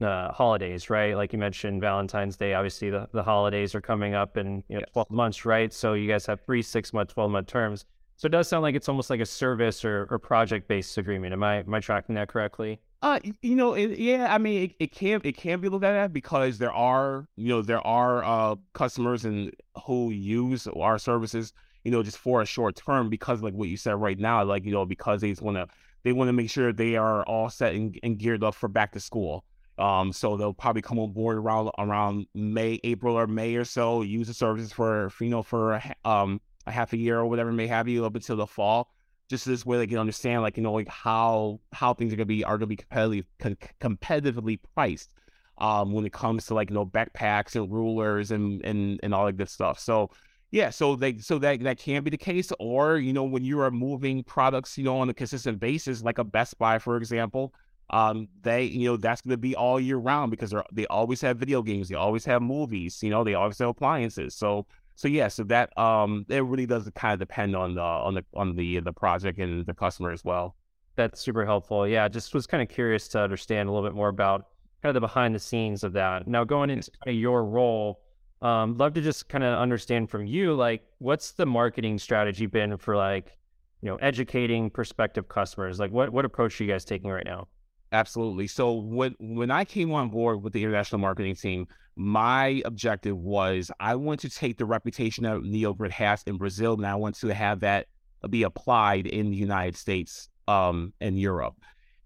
uh, 0.00 0.32
holidays, 0.32 0.90
right? 0.90 1.16
Like 1.16 1.32
you 1.32 1.38
mentioned, 1.38 1.80
Valentine's 1.80 2.36
Day. 2.36 2.54
Obviously, 2.54 2.90
the, 2.90 3.08
the 3.12 3.22
holidays 3.22 3.74
are 3.74 3.80
coming 3.80 4.14
up 4.14 4.36
in 4.36 4.62
you 4.68 4.76
know, 4.76 4.80
yes. 4.80 4.90
12 4.92 5.10
months, 5.10 5.44
right? 5.44 5.72
So 5.72 5.94
you 5.94 6.08
guys 6.08 6.26
have 6.26 6.40
three 6.44 6.62
six 6.62 6.92
month, 6.92 7.14
12 7.14 7.30
month 7.30 7.46
terms. 7.46 7.84
So 8.16 8.26
it 8.26 8.30
does 8.30 8.48
sound 8.48 8.62
like 8.62 8.74
it's 8.74 8.88
almost 8.88 9.10
like 9.10 9.20
a 9.20 9.26
service 9.26 9.84
or, 9.84 10.06
or 10.10 10.18
project 10.18 10.68
based 10.68 10.96
agreement. 10.96 11.32
Am 11.32 11.42
I 11.42 11.56
am 11.56 11.74
I 11.74 11.80
tracking 11.80 12.14
that 12.14 12.28
correctly? 12.28 12.80
Uh, 13.02 13.20
you 13.42 13.54
know, 13.54 13.74
it, 13.74 13.98
yeah. 13.98 14.32
I 14.34 14.38
mean, 14.38 14.64
it, 14.64 14.76
it 14.80 14.92
can 14.92 15.20
it 15.22 15.36
can 15.36 15.60
be 15.60 15.68
looked 15.68 15.84
at 15.84 15.92
that 15.92 16.12
because 16.14 16.56
there 16.56 16.72
are 16.72 17.28
you 17.36 17.48
know 17.48 17.60
there 17.60 17.86
are 17.86 18.24
uh 18.24 18.56
customers 18.72 19.26
and 19.26 19.52
who 19.84 20.10
use 20.10 20.66
our 20.66 20.98
services 20.98 21.52
you 21.84 21.90
know 21.90 22.02
just 22.02 22.18
for 22.18 22.40
a 22.42 22.46
short 22.46 22.74
term 22.74 23.10
because 23.10 23.42
like 23.42 23.54
what 23.54 23.68
you 23.68 23.76
said 23.76 23.94
right 23.94 24.18
now, 24.18 24.42
like 24.44 24.64
you 24.64 24.72
know 24.72 24.86
because 24.86 25.20
they 25.20 25.28
just 25.28 25.42
want 25.42 25.58
to 25.58 25.66
they 26.02 26.12
want 26.12 26.28
to 26.28 26.32
make 26.32 26.50
sure 26.50 26.72
they 26.72 26.96
are 26.96 27.22
all 27.24 27.50
set 27.50 27.74
and, 27.74 27.98
and 28.02 28.18
geared 28.18 28.42
up 28.42 28.54
for 28.54 28.68
back 28.68 28.92
to 28.92 29.00
school. 29.00 29.44
Um, 29.78 30.12
so 30.12 30.36
they'll 30.36 30.54
probably 30.54 30.82
come 30.82 30.98
on 30.98 31.12
board 31.12 31.36
around 31.36 31.70
around 31.78 32.26
May, 32.34 32.80
April, 32.82 33.18
or 33.18 33.26
May 33.26 33.54
or 33.56 33.64
so. 33.64 34.02
Use 34.02 34.26
the 34.26 34.34
services 34.34 34.72
for, 34.72 35.12
you 35.20 35.28
know 35.28 35.42
for 35.42 35.74
a, 35.74 35.94
um 36.04 36.40
a 36.66 36.72
half 36.72 36.92
a 36.92 36.96
year 36.96 37.18
or 37.18 37.26
whatever 37.26 37.52
may 37.52 37.66
have 37.66 37.86
you 37.88 38.04
up 38.04 38.14
until 38.14 38.36
the 38.36 38.46
fall. 38.46 38.90
Just 39.28 39.44
this 39.44 39.66
way 39.66 39.78
they 39.78 39.86
can 39.86 39.98
understand 39.98 40.42
like 40.42 40.56
you 40.56 40.62
know 40.62 40.72
like 40.72 40.88
how 40.88 41.60
how 41.72 41.94
things 41.94 42.12
are 42.12 42.16
gonna 42.16 42.26
be 42.26 42.44
are 42.44 42.58
gonna 42.58 42.66
be 42.68 42.76
competitively 42.76 43.24
com- 43.38 43.56
competitively 43.80 44.58
priced. 44.74 45.12
Um, 45.58 45.92
when 45.92 46.04
it 46.04 46.12
comes 46.12 46.46
to 46.46 46.54
like 46.54 46.70
you 46.70 46.74
know 46.74 46.84
backpacks 46.84 47.56
and 47.56 47.72
rulers 47.72 48.30
and 48.30 48.64
and 48.64 49.00
and 49.02 49.14
all 49.14 49.26
that 49.26 49.36
good 49.36 49.48
stuff. 49.48 49.78
So 49.78 50.10
yeah, 50.50 50.70
so 50.70 50.96
they 50.96 51.18
so 51.18 51.38
that 51.40 51.60
that 51.60 51.78
can 51.78 52.02
be 52.04 52.10
the 52.10 52.16
case, 52.16 52.52
or 52.58 52.98
you 52.98 53.12
know 53.12 53.24
when 53.24 53.44
you 53.44 53.60
are 53.60 53.70
moving 53.70 54.22
products, 54.22 54.78
you 54.78 54.84
know, 54.84 54.98
on 54.98 55.08
a 55.08 55.14
consistent 55.14 55.58
basis, 55.58 56.02
like 56.02 56.18
a 56.18 56.24
Best 56.24 56.58
Buy, 56.58 56.78
for 56.78 56.96
example, 56.96 57.52
um, 57.90 58.28
they, 58.42 58.64
you 58.64 58.88
know, 58.88 58.96
that's 58.96 59.20
going 59.20 59.30
to 59.30 59.36
be 59.36 59.54
all 59.54 59.78
year 59.78 59.96
round 59.96 60.30
because 60.30 60.50
they 60.50 60.62
they 60.72 60.86
always 60.86 61.20
have 61.20 61.38
video 61.38 61.62
games, 61.62 61.88
they 61.88 61.94
always 61.94 62.24
have 62.24 62.42
movies, 62.42 63.02
you 63.02 63.10
know, 63.10 63.24
they 63.24 63.34
always 63.34 63.58
have 63.58 63.68
appliances. 63.68 64.34
So, 64.34 64.66
so 64.94 65.08
yeah, 65.08 65.28
so 65.28 65.44
that 65.44 65.76
um, 65.78 66.24
it 66.28 66.42
really 66.44 66.66
does 66.66 66.90
kind 66.94 67.14
of 67.14 67.18
depend 67.20 67.54
on 67.54 67.74
the 67.74 67.82
on 67.82 68.14
the 68.14 68.24
on 68.34 68.56
the 68.56 68.80
the 68.80 68.92
project 68.92 69.38
and 69.38 69.64
the 69.64 69.74
customer 69.74 70.10
as 70.10 70.24
well. 70.24 70.56
That's 70.96 71.20
super 71.20 71.44
helpful. 71.44 71.86
Yeah, 71.86 72.08
just 72.08 72.34
was 72.34 72.46
kind 72.46 72.62
of 72.62 72.68
curious 72.68 73.06
to 73.08 73.20
understand 73.20 73.68
a 73.68 73.72
little 73.72 73.88
bit 73.88 73.94
more 73.94 74.08
about 74.08 74.46
kind 74.82 74.90
of 74.90 74.94
the 74.94 75.00
behind 75.00 75.34
the 75.34 75.38
scenes 75.38 75.84
of 75.84 75.92
that. 75.92 76.26
Now, 76.26 76.44
going 76.44 76.70
into 76.70 76.90
kind 77.04 77.14
of 77.14 77.20
your 77.20 77.44
role, 77.44 78.00
um, 78.42 78.76
love 78.78 78.94
to 78.94 79.00
just 79.00 79.28
kind 79.28 79.44
of 79.44 79.58
understand 79.58 80.10
from 80.10 80.26
you, 80.26 80.54
like, 80.54 80.82
what's 80.98 81.32
the 81.32 81.46
marketing 81.46 81.98
strategy 81.98 82.46
been 82.46 82.76
for 82.78 82.96
like, 82.96 83.36
you 83.82 83.90
know, 83.90 83.96
educating 83.96 84.70
prospective 84.70 85.28
customers? 85.28 85.78
Like, 85.78 85.92
what 85.92 86.10
what 86.10 86.24
approach 86.24 86.60
are 86.60 86.64
you 86.64 86.70
guys 86.70 86.84
taking 86.84 87.10
right 87.10 87.24
now? 87.24 87.48
Absolutely. 87.92 88.46
So 88.48 88.72
when 88.74 89.14
when 89.20 89.50
I 89.50 89.64
came 89.64 89.92
on 89.92 90.10
board 90.10 90.42
with 90.42 90.52
the 90.52 90.62
international 90.62 91.00
marketing 91.00 91.36
team, 91.36 91.66
my 91.94 92.60
objective 92.64 93.16
was 93.16 93.70
I 93.78 93.94
want 93.94 94.20
to 94.20 94.30
take 94.30 94.58
the 94.58 94.64
reputation 94.64 95.24
that 95.24 95.36
NeoGrid 95.42 95.92
has 95.92 96.22
in 96.24 96.36
Brazil, 96.36 96.74
and 96.74 96.86
I 96.86 96.96
want 96.96 97.14
to 97.16 97.32
have 97.32 97.60
that 97.60 97.86
be 98.28 98.42
applied 98.42 99.06
in 99.06 99.30
the 99.30 99.36
United 99.36 99.76
States 99.76 100.28
um, 100.48 100.92
and 101.00 101.18
Europe. 101.18 101.54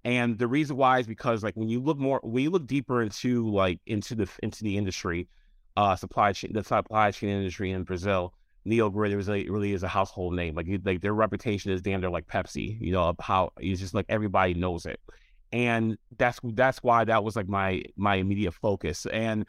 And 0.04 0.38
the 0.38 0.46
reason 0.46 0.76
why 0.76 0.98
is 0.98 1.06
because 1.06 1.42
like 1.42 1.56
when 1.56 1.68
you 1.68 1.80
look 1.80 1.98
more, 1.98 2.20
when 2.22 2.44
you 2.44 2.50
look 2.50 2.66
deeper 2.66 3.02
into 3.02 3.48
like 3.50 3.80
into 3.86 4.14
the 4.14 4.28
into 4.42 4.62
the 4.64 4.76
industry, 4.76 5.28
uh, 5.76 5.96
supply 5.96 6.32
chain, 6.32 6.52
the 6.52 6.62
supply 6.62 7.10
chain 7.10 7.30
industry 7.30 7.70
in 7.70 7.84
Brazil, 7.84 8.34
NeoGrid 8.66 9.16
really, 9.16 9.48
really 9.48 9.72
is 9.72 9.82
a 9.82 9.88
household 9.88 10.34
name. 10.34 10.54
Like 10.54 10.66
like 10.84 11.00
their 11.00 11.14
reputation 11.14 11.72
is 11.72 11.80
damn 11.80 12.02
near 12.02 12.10
like 12.10 12.26
Pepsi. 12.26 12.78
You 12.80 12.92
know 12.92 13.14
how 13.18 13.52
it's 13.58 13.80
just 13.80 13.94
like 13.94 14.06
everybody 14.10 14.52
knows 14.52 14.84
it 14.84 15.00
and 15.52 15.98
that's 16.16 16.40
that's 16.54 16.82
why 16.82 17.04
that 17.04 17.24
was 17.24 17.36
like 17.36 17.48
my 17.48 17.82
my 17.96 18.16
immediate 18.16 18.52
focus 18.52 19.06
and 19.06 19.46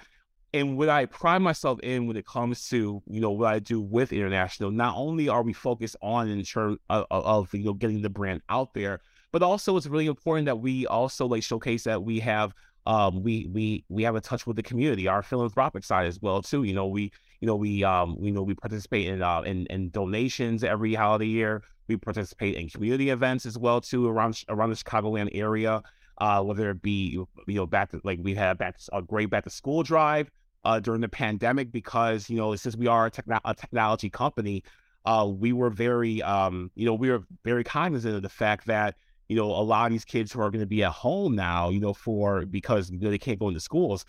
and 0.53 0.77
what 0.77 0.89
I 0.89 1.05
pride 1.05 1.41
myself 1.41 1.79
in 1.81 2.07
when 2.07 2.17
it 2.17 2.25
comes 2.25 2.67
to 2.69 3.01
you 3.07 3.21
know 3.21 3.31
what 3.31 3.53
I 3.53 3.59
do 3.59 3.79
with 3.79 4.11
international, 4.11 4.71
not 4.71 4.95
only 4.97 5.29
are 5.29 5.43
we 5.43 5.53
focused 5.53 5.95
on 6.01 6.27
in 6.27 6.43
terms 6.43 6.77
of, 6.89 7.05
of, 7.09 7.53
you 7.53 7.63
know 7.63 7.73
getting 7.73 8.01
the 8.01 8.09
brand 8.09 8.41
out 8.49 8.73
there, 8.73 8.99
but 9.31 9.43
also 9.43 9.77
it's 9.77 9.87
really 9.87 10.07
important 10.07 10.45
that 10.45 10.59
we 10.59 10.85
also 10.87 11.25
like 11.25 11.43
showcase 11.43 11.83
that 11.85 12.03
we 12.03 12.19
have 12.19 12.53
um 12.85 13.21
we 13.23 13.47
we 13.53 13.85
we 13.89 14.03
have 14.03 14.15
a 14.15 14.21
touch 14.21 14.45
with 14.45 14.55
the 14.57 14.63
community, 14.63 15.07
our 15.07 15.23
philanthropic 15.23 15.83
side 15.83 16.07
as 16.07 16.21
well 16.21 16.41
too. 16.41 16.63
You 16.63 16.73
know 16.73 16.87
we 16.87 17.11
you 17.41 17.47
know 17.47 17.55
we 17.55 17.83
um 17.83 18.15
we 18.19 18.31
know 18.31 18.43
we 18.43 18.53
participate 18.53 19.07
in 19.07 19.21
uh 19.21 19.41
in, 19.41 19.65
in 19.67 19.89
donations 19.89 20.63
every 20.63 20.93
holiday 20.93 21.25
year. 21.25 21.63
We 21.87 21.97
participate 21.97 22.55
in 22.55 22.69
community 22.69 23.09
events 23.09 23.45
as 23.45 23.57
well 23.57 23.81
too 23.81 24.07
around 24.07 24.41
around 24.47 24.69
the 24.69 24.75
Chicagoland 24.75 25.29
area. 25.33 25.81
Uh, 26.19 26.41
whether 26.43 26.69
it 26.69 26.81
be 26.83 27.09
you 27.47 27.55
know 27.55 27.65
back 27.65 27.89
to 27.89 27.99
like 28.03 28.19
we 28.21 28.35
had 28.35 28.57
back 28.57 28.77
a 28.93 29.01
great 29.01 29.29
back 29.31 29.43
to 29.43 29.49
school 29.49 29.81
drive 29.81 30.29
uh, 30.63 30.79
during 30.79 31.01
the 31.01 31.09
pandemic 31.09 31.71
because 31.71 32.29
you 32.29 32.37
know 32.37 32.55
since 32.55 32.75
we 32.77 32.85
are 32.85 33.07
a, 33.07 33.11
techn- 33.11 33.41
a 33.43 33.55
technology 33.55 34.09
company, 34.09 34.63
uh, 35.05 35.27
we 35.27 35.51
were 35.51 35.71
very 35.71 36.21
um, 36.21 36.69
you 36.75 36.85
know 36.85 36.93
we 36.93 37.09
were 37.09 37.23
very 37.43 37.63
cognizant 37.63 38.15
of 38.15 38.21
the 38.21 38.29
fact 38.29 38.67
that 38.67 38.95
you 39.29 39.35
know 39.35 39.47
a 39.47 39.63
lot 39.63 39.87
of 39.87 39.91
these 39.91 40.05
kids 40.05 40.31
who 40.31 40.41
are 40.41 40.51
going 40.51 40.61
to 40.61 40.67
be 40.67 40.83
at 40.83 40.91
home 40.91 41.35
now 41.35 41.69
you 41.69 41.79
know 41.79 41.93
for 41.93 42.45
because 42.45 42.91
you 42.91 42.99
know, 42.99 43.09
they 43.09 43.17
can't 43.17 43.39
go 43.39 43.47
into 43.47 43.59
schools 43.59 44.05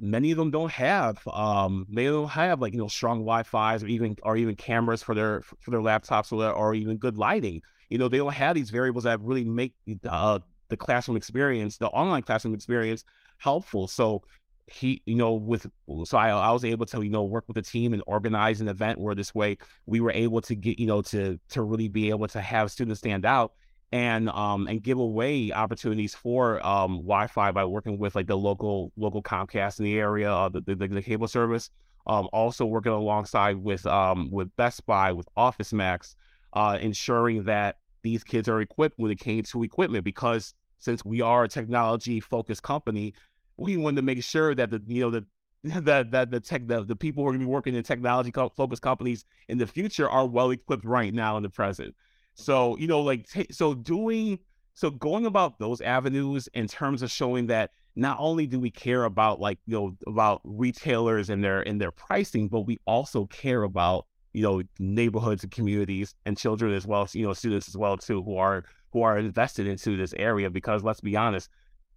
many 0.00 0.30
of 0.30 0.38
them 0.38 0.50
don't 0.50 0.70
have 0.70 1.26
um 1.28 1.86
they 1.90 2.04
don't 2.04 2.28
have 2.28 2.60
like 2.60 2.72
you 2.72 2.78
know 2.78 2.88
strong 2.88 3.18
wi-fi's 3.18 3.82
or 3.82 3.88
even 3.88 4.16
or 4.22 4.36
even 4.36 4.54
cameras 4.54 5.02
for 5.02 5.14
their 5.14 5.42
for 5.60 5.70
their 5.70 5.80
laptops 5.80 6.32
or, 6.32 6.50
or 6.50 6.74
even 6.74 6.96
good 6.96 7.16
lighting. 7.16 7.60
You 7.88 7.98
know 7.98 8.08
they 8.08 8.18
don't 8.18 8.32
have 8.32 8.54
these 8.54 8.70
variables 8.70 9.04
that 9.04 9.20
really 9.20 9.44
make 9.44 9.74
uh, 10.08 10.38
the 10.68 10.76
classroom 10.76 11.16
experience 11.16 11.78
the 11.78 11.88
online 11.88 12.22
classroom 12.22 12.54
experience 12.54 13.04
helpful. 13.38 13.88
So 13.88 14.22
he 14.66 15.02
you 15.06 15.14
know 15.14 15.32
with 15.32 15.66
so 16.04 16.18
I, 16.18 16.28
I 16.28 16.52
was 16.52 16.64
able 16.64 16.86
to 16.86 17.02
you 17.02 17.10
know 17.10 17.24
work 17.24 17.44
with 17.48 17.54
the 17.54 17.62
team 17.62 17.94
and 17.94 18.02
organize 18.06 18.60
an 18.60 18.68
event 18.68 19.00
where 19.00 19.14
this 19.14 19.34
way 19.34 19.56
we 19.86 20.00
were 20.00 20.12
able 20.12 20.40
to 20.42 20.54
get 20.54 20.78
you 20.78 20.86
know 20.86 21.02
to 21.02 21.40
to 21.50 21.62
really 21.62 21.88
be 21.88 22.10
able 22.10 22.28
to 22.28 22.40
have 22.40 22.70
students 22.70 23.00
stand 23.00 23.24
out 23.24 23.52
and 23.90 24.28
um 24.30 24.66
and 24.66 24.82
give 24.82 24.98
away 24.98 25.50
opportunities 25.52 26.14
for 26.14 26.64
um 26.66 26.96
Wi-Fi 26.96 27.52
by 27.52 27.64
working 27.64 27.98
with 27.98 28.14
like 28.14 28.26
the 28.26 28.36
local 28.36 28.92
local 28.96 29.22
Comcast 29.22 29.78
in 29.78 29.84
the 29.84 29.98
area, 29.98 30.30
uh, 30.30 30.48
the, 30.48 30.60
the, 30.60 30.74
the 30.74 31.02
cable 31.02 31.28
service. 31.28 31.70
Um, 32.06 32.26
also 32.32 32.64
working 32.64 32.92
alongside 32.92 33.56
with 33.56 33.86
um 33.86 34.30
with 34.30 34.54
Best 34.56 34.84
Buy 34.86 35.12
with 35.12 35.28
Office 35.36 35.72
Max, 35.72 36.16
uh, 36.54 36.78
ensuring 36.80 37.44
that 37.44 37.76
these 38.02 38.24
kids 38.24 38.48
are 38.48 38.60
equipped 38.60 38.98
when 38.98 39.10
it 39.10 39.18
came 39.18 39.42
to 39.42 39.62
equipment 39.62 40.04
because 40.04 40.54
since 40.78 41.04
we 41.04 41.20
are 41.20 41.44
a 41.44 41.48
technology 41.48 42.20
focused 42.20 42.62
company, 42.62 43.12
we 43.56 43.76
wanted 43.76 43.96
to 43.96 44.02
make 44.02 44.22
sure 44.22 44.54
that 44.54 44.70
the 44.70 44.82
you 44.86 45.02
know 45.02 45.10
the 45.10 45.24
that 45.82 46.10
that 46.10 46.30
the 46.30 46.40
tech 46.40 46.66
the, 46.66 46.84
the 46.84 46.96
people 46.96 47.22
who 47.22 47.28
are 47.28 47.32
going 47.32 47.40
to 47.40 47.46
be 47.46 47.50
working 47.50 47.74
in 47.74 47.82
technology 47.82 48.30
focused 48.56 48.82
companies 48.82 49.24
in 49.48 49.58
the 49.58 49.66
future 49.66 50.08
are 50.08 50.26
well 50.26 50.50
equipped 50.50 50.84
right 50.84 51.12
now 51.12 51.36
in 51.36 51.42
the 51.42 51.50
present. 51.50 51.94
So, 52.38 52.76
you 52.78 52.86
know, 52.86 53.00
like, 53.00 53.28
t- 53.28 53.48
so 53.50 53.74
doing, 53.74 54.38
so 54.74 54.90
going 54.90 55.26
about 55.26 55.58
those 55.58 55.80
avenues 55.80 56.48
in 56.54 56.68
terms 56.68 57.02
of 57.02 57.10
showing 57.10 57.48
that 57.48 57.72
not 57.96 58.16
only 58.20 58.46
do 58.46 58.60
we 58.60 58.70
care 58.70 59.04
about 59.04 59.40
like, 59.40 59.58
you 59.66 59.74
know, 59.74 59.96
about 60.06 60.40
retailers 60.44 61.30
and 61.30 61.42
their, 61.42 61.62
and 61.62 61.80
their 61.80 61.90
pricing, 61.90 62.46
but 62.46 62.60
we 62.60 62.78
also 62.86 63.26
care 63.26 63.64
about, 63.64 64.06
you 64.32 64.42
know, 64.42 64.62
neighborhoods 64.78 65.42
and 65.42 65.50
communities 65.50 66.14
and 66.26 66.38
children 66.38 66.72
as 66.72 66.86
well 66.86 67.02
as, 67.02 67.14
you 67.14 67.26
know, 67.26 67.32
students 67.32 67.66
as 67.66 67.76
well 67.76 67.96
too, 67.96 68.22
who 68.22 68.36
are, 68.36 68.64
who 68.92 69.02
are 69.02 69.18
invested 69.18 69.66
into 69.66 69.96
this 69.96 70.14
area 70.16 70.48
because 70.48 70.84
let's 70.84 71.00
be 71.00 71.16
honest, 71.16 71.50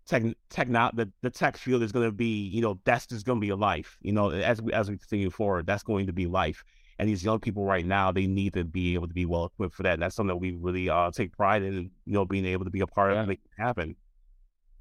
tech, 0.08 0.24
tech 0.50 0.68
now 0.68 0.90
the, 0.92 1.08
the 1.22 1.30
tech 1.30 1.56
field 1.56 1.84
is 1.84 1.92
going 1.92 2.08
to 2.08 2.12
be, 2.12 2.48
you 2.48 2.62
know, 2.62 2.80
that's 2.84 3.06
just 3.06 3.28
going 3.28 3.38
to 3.38 3.46
be 3.46 3.50
a 3.50 3.56
life, 3.56 3.96
you 4.02 4.12
know, 4.12 4.32
as 4.32 4.60
we, 4.60 4.74
as 4.74 4.90
we 4.90 4.98
continue 4.98 5.30
forward, 5.30 5.68
that's 5.68 5.84
going 5.84 6.08
to 6.08 6.14
be 6.14 6.26
life. 6.26 6.64
And 7.02 7.10
these 7.10 7.24
young 7.24 7.40
people 7.40 7.66
right 7.66 7.84
now, 7.84 8.12
they 8.12 8.28
need 8.28 8.54
to 8.54 8.64
be 8.64 8.94
able 8.94 9.08
to 9.08 9.14
be 9.16 9.26
well 9.26 9.46
equipped 9.46 9.74
for 9.74 9.82
that. 9.82 9.94
And 9.94 10.04
that's 10.04 10.16
something 10.16 10.28
that 10.28 10.38
we 10.38 10.52
really 10.52 10.88
uh, 10.88 11.10
take 11.10 11.36
pride 11.36 11.64
in, 11.64 11.90
you 12.06 12.14
know, 12.14 12.26
being 12.26 12.46
able 12.46 12.64
to 12.64 12.70
be 12.70 12.82
a 12.82 12.86
part 12.86 13.12
yeah. 13.12 13.22
of 13.22 13.28
making 13.28 13.46
it 13.58 13.60
happen. 13.60 13.96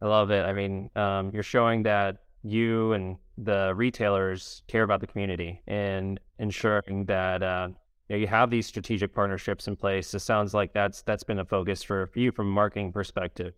I 0.03 0.07
love 0.07 0.31
it. 0.31 0.45
I 0.45 0.53
mean, 0.53 0.91
um, 0.97 1.31
you're 1.33 1.43
showing 1.43 1.83
that 1.85 2.19
you 2.43 2.93
and 2.93 3.17
the 3.39 3.73
retailers 3.75 4.63
care 4.69 4.83
about 4.83 5.01
the 5.01 5.07
community 5.07 5.63
and 5.67 6.21
ensuring 6.39 7.07
that 7.07 7.43
uh, 7.43 7.69
you, 8.11 8.17
know, 8.17 8.21
you 8.21 8.27
have 8.27 8.51
these 8.51 8.67
strategic 8.67 9.15
partnerships 9.15 9.67
in 9.67 9.75
place. 9.75 10.13
It 10.13 10.21
sounds 10.21 10.53
like 10.53 10.75
that's 10.75 11.01
that's 11.01 11.25
been 11.25 11.39
a 11.39 11.45
focus 11.47 11.83
for, 11.83 12.09
for 12.09 12.19
you 12.19 12.33
from 12.33 12.49
a 12.49 12.51
marketing 12.51 12.93
perspective. 12.93 13.55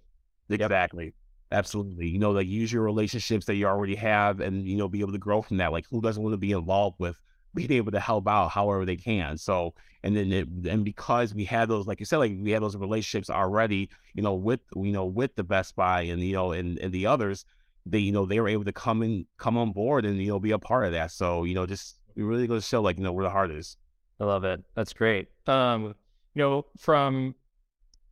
Exactly. 0.49 1.15
Absolutely. 1.51 2.07
You 2.07 2.21
know, 2.21 2.31
like 2.31 2.47
use 2.47 2.73
your 2.73 2.85
relationships 2.85 3.45
that 3.47 3.57
you 3.57 3.67
already 3.67 3.97
have 3.97 4.39
and, 4.39 4.65
you 4.65 4.77
know, 4.77 4.87
be 4.87 5.01
able 5.01 5.11
to 5.11 5.19
grow 5.19 5.43
from 5.43 5.57
that. 5.57 5.73
Like 5.73 5.87
who 5.91 6.01
doesn't 6.01 6.23
want 6.23 6.33
to 6.35 6.39
be 6.39 6.53
involved 6.53 7.01
with 7.01 7.17
being 7.55 7.73
able 7.73 7.93
to 7.93 8.01
help 8.01 8.27
out 8.29 8.49
however 8.49 8.85
they 8.85 8.97
can. 8.97 9.37
So, 9.39 9.75
and 10.03 10.17
then 10.17 10.33
it, 10.33 10.49
and 10.69 10.85
because 10.85 11.35
we 11.35 11.45
had 11.45 11.69
those, 11.69 11.87
like 11.87 12.01
you 12.01 12.07
said, 12.07 12.19
like 12.19 12.33
we 12.41 12.51
had 12.51 12.63
those 12.63 12.77
relationships 12.77 13.31
already, 13.31 13.91
you 14.15 14.23
know, 14.23 14.35
with, 14.35 14.61
you 14.75 14.93
know, 14.93 15.05
with 15.05 15.35
the 15.37 15.45
Best 15.45 15.77
Buy 15.77 16.03
and, 16.03 16.21
you 16.23 16.33
know, 16.33 16.53
and, 16.53 16.79
and 16.79 16.93
the 16.93 17.07
others, 17.07 17.45
they, 17.87 17.99
you 17.99 18.13
know, 18.13 18.27
they 18.27 18.41
were 18.41 18.49
able 18.49 18.65
to 18.65 18.73
come 18.73 19.03
and 19.03 19.27
come 19.39 19.57
on 19.57 19.73
board 19.73 20.05
and, 20.05 20.21
you 20.21 20.29
know, 20.29 20.41
be 20.41 20.53
a 20.53 20.59
part 20.59 20.87
of 20.87 20.93
that. 20.93 21.11
So, 21.11 21.45
you 21.45 21.55
know, 21.55 21.67
just 21.67 21.99
really 22.17 22.47
go 22.47 22.57
to 22.57 22.61
show 22.61 22.81
like, 22.81 22.97
you 22.99 23.05
know, 23.05 23.13
where 23.13 23.25
the 23.25 23.31
heart 23.31 23.51
is. 23.51 23.77
I 24.21 24.25
love 24.25 24.45
it. 24.45 24.63
That's 24.75 24.93
great. 24.93 25.29
Um, 25.47 25.95
you 26.35 26.43
know, 26.43 26.67
from 26.79 27.35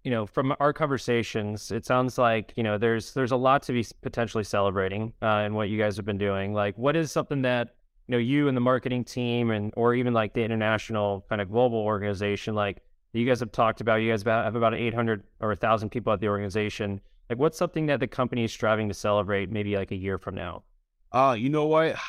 you 0.04 0.10
know, 0.10 0.26
from 0.26 0.54
our 0.60 0.72
conversations, 0.72 1.70
it 1.70 1.84
sounds 1.84 2.16
like 2.16 2.52
you 2.56 2.62
know 2.62 2.78
there's 2.78 3.12
there's 3.12 3.32
a 3.32 3.36
lot 3.36 3.62
to 3.64 3.72
be 3.72 3.86
potentially 4.02 4.44
celebrating 4.44 5.12
uh, 5.22 5.42
in 5.46 5.54
what 5.54 5.68
you 5.68 5.78
guys 5.78 5.96
have 5.96 6.06
been 6.06 6.18
doing. 6.18 6.54
Like, 6.54 6.76
what 6.78 6.96
is 6.96 7.12
something 7.12 7.42
that 7.42 7.74
know 8.10 8.18
you 8.18 8.48
and 8.48 8.56
the 8.56 8.60
marketing 8.60 9.04
team, 9.04 9.50
and 9.50 9.72
or 9.76 9.94
even 9.94 10.12
like 10.12 10.34
the 10.34 10.42
international 10.42 11.24
kind 11.28 11.40
of 11.40 11.50
global 11.50 11.78
organization, 11.78 12.54
like 12.54 12.82
you 13.12 13.26
guys 13.26 13.40
have 13.40 13.52
talked 13.52 13.80
about. 13.80 13.96
You 13.96 14.10
guys 14.10 14.22
have 14.22 14.54
about 14.54 14.74
800 14.74 15.22
or 15.40 15.48
1,000 15.48 15.90
people 15.90 16.12
at 16.12 16.20
the 16.20 16.28
organization. 16.28 17.00
Like, 17.28 17.38
what's 17.38 17.58
something 17.58 17.86
that 17.86 18.00
the 18.00 18.06
company 18.06 18.44
is 18.44 18.52
striving 18.52 18.88
to 18.88 18.94
celebrate, 18.94 19.50
maybe 19.50 19.76
like 19.76 19.90
a 19.90 19.96
year 19.96 20.18
from 20.18 20.34
now? 20.34 20.64
Uh, 21.12 21.36
you 21.38 21.48
know 21.48 21.66
what? 21.66 21.96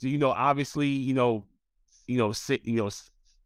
You 0.00 0.18
know, 0.18 0.30
obviously, 0.30 0.86
you 0.86 1.14
know, 1.14 1.46
you 2.06 2.18
know, 2.18 2.32
you 2.62 2.76
know, 2.76 2.90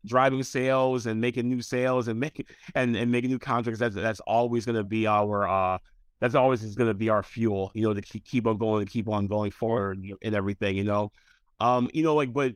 driving 0.04 0.42
sales 0.42 1.06
and 1.06 1.20
making 1.20 1.48
new 1.48 1.62
sales 1.62 2.08
and 2.08 2.20
making 2.20 2.44
and, 2.74 2.94
and 2.96 3.10
making 3.10 3.30
new 3.30 3.38
contracts. 3.38 3.80
That's 3.80 3.94
that's 3.94 4.20
always 4.20 4.66
going 4.66 4.76
to 4.76 4.84
be 4.84 5.06
our 5.06 5.48
uh 5.48 5.78
that's 6.20 6.34
always 6.34 6.62
is 6.62 6.74
going 6.74 6.88
to 6.88 6.94
be 6.94 7.08
our 7.08 7.22
fuel. 7.22 7.70
You 7.74 7.84
know, 7.84 7.94
to 7.94 8.02
keep, 8.02 8.26
keep 8.26 8.46
on 8.46 8.58
going 8.58 8.82
and 8.82 8.90
keep 8.90 9.08
on 9.08 9.26
going 9.26 9.52
forward 9.52 10.04
and 10.20 10.34
everything. 10.34 10.76
You 10.76 10.84
know, 10.84 11.12
um, 11.60 11.90
you 11.92 12.02
know, 12.02 12.14
like 12.14 12.32
but 12.32 12.54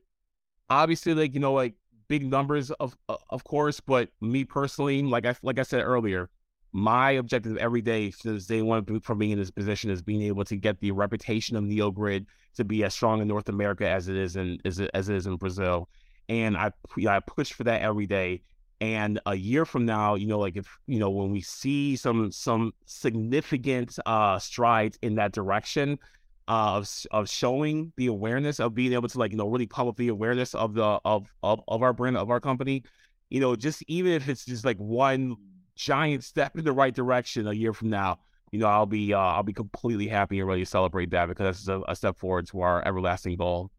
obviously, 0.71 1.15
like 1.15 1.35
you 1.35 1.41
know, 1.41 1.53
like 1.53 1.75
big 2.09 2.25
numbers 2.25 2.71
of 2.73 2.97
of 3.09 3.45
course. 3.45 3.81
But 3.81 4.11
me 4.21 4.45
personally, 4.45 5.03
like 5.03 5.27
I 5.27 5.35
like 5.43 5.59
I 5.59 5.63
said 5.63 5.83
earlier, 5.83 6.31
my 6.73 7.13
objective 7.13 7.57
every 7.57 7.83
day 7.83 8.11
since 8.11 8.47
day 8.47 8.63
one 8.63 9.01
for 9.01 9.15
being 9.15 9.33
in 9.33 9.39
this 9.39 9.51
position 9.51 9.91
is 9.91 10.03
being 10.03 10.23
able 10.23 10.45
to 10.45 10.57
get 10.57 10.81
the 10.81 10.91
reputation 10.93 11.57
of 11.57 11.65
NeoGrid 11.65 12.27
to 12.57 12.65
be 12.65 12.85
as 12.85 12.95
strong 12.95 13.21
in 13.21 13.29
North 13.29 13.49
America 13.49 13.89
as 13.89 14.09
it 14.09 14.17
is 14.17 14.37
in 14.37 14.59
as 14.65 14.79
it, 14.79 14.91
as 14.95 15.09
it 15.09 15.17
is 15.17 15.27
in 15.27 15.37
Brazil 15.37 15.89
and 16.29 16.57
I 16.57 16.73
you 16.97 17.05
know, 17.05 17.13
I 17.13 17.21
push 17.21 17.53
for 17.53 17.65
that 17.65 17.83
every 17.83 18.07
day. 18.07 18.43
And 18.81 19.21
a 19.27 19.35
year 19.37 19.65
from 19.65 19.85
now, 19.87 20.17
you 20.17 20.27
know, 20.27 20.41
like 20.41 20.57
if 20.57 20.67
you 20.87 20.99
know 20.99 21.11
when 21.11 21.31
we 21.31 21.41
see 21.41 21.95
some 21.95 22.33
some 22.33 22.73
significant 22.87 23.97
uh, 24.07 24.39
strides 24.39 24.99
in 25.03 25.15
that 25.17 25.33
direction 25.33 25.99
of 26.49 26.89
of 27.11 27.29
showing 27.29 27.93
the 27.97 28.07
awareness 28.07 28.61
of 28.61 28.75
being 28.75 28.93
able 28.93 29.09
to 29.09 29.19
like 29.19 29.31
you 29.31 29.37
know 29.37 29.47
really 29.47 29.67
pump 29.67 29.89
up 29.89 29.97
the 29.97 30.09
awareness 30.09 30.55
of 30.55 30.75
the 30.75 31.01
of 31.05 31.33
of 31.43 31.61
of 31.69 31.83
our 31.83 31.93
brand 31.93 32.17
of 32.17 32.31
our 32.31 32.41
company, 32.41 32.83
you 33.31 33.41
know, 33.41 33.57
just 33.57 33.83
even 33.89 34.13
if 34.13 34.29
it's 34.29 34.45
just 34.45 34.65
like 34.65 34.77
one 34.79 35.37
giant 35.75 36.25
step 36.25 36.57
in 36.57 36.65
the 36.65 36.73
right 36.73 36.95
direction 36.95 37.47
a 37.47 37.53
year 37.53 37.73
from 37.73 37.91
now, 37.91 38.19
you 38.51 38.59
know, 38.59 38.67
I'll 38.67 38.87
be 38.87 39.15
uh, 39.15 39.19
I'll 39.19 39.43
be 39.43 39.55
completely 39.55 40.09
happy 40.09 40.39
and 40.39 40.49
ready 40.49 40.63
to 40.63 40.71
celebrate 40.71 41.11
that 41.11 41.29
because 41.29 41.65
that's 41.65 41.69
a, 41.69 41.83
a 41.91 41.97
step 41.97 42.19
forward 42.19 42.47
to 42.49 42.61
our 42.61 42.87
everlasting 42.87 43.37
goal. 43.37 43.71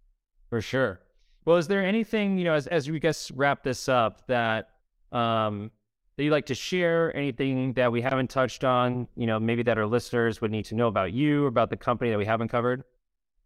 For 0.49 0.61
sure. 0.61 0.99
Well, 1.45 1.57
is 1.57 1.67
there 1.67 1.85
anything 1.85 2.37
you 2.37 2.45
know 2.45 2.53
as 2.53 2.67
as 2.67 2.89
we 2.89 2.99
guess 2.99 3.29
wrap 3.31 3.63
this 3.63 3.87
up 3.87 4.25
that 4.27 4.69
um, 5.11 5.71
that 6.15 6.23
you'd 6.23 6.31
like 6.31 6.45
to 6.47 6.55
share? 6.55 7.15
Anything 7.15 7.73
that 7.73 7.91
we 7.91 8.01
haven't 8.01 8.29
touched 8.29 8.63
on? 8.63 9.07
You 9.15 9.27
know, 9.27 9.39
maybe 9.39 9.63
that 9.63 9.77
our 9.77 9.85
listeners 9.85 10.41
would 10.41 10.51
need 10.51 10.65
to 10.65 10.75
know 10.75 10.87
about 10.87 11.13
you, 11.13 11.45
or 11.45 11.47
about 11.47 11.69
the 11.69 11.77
company 11.77 12.09
that 12.11 12.17
we 12.17 12.25
haven't 12.25 12.49
covered. 12.49 12.83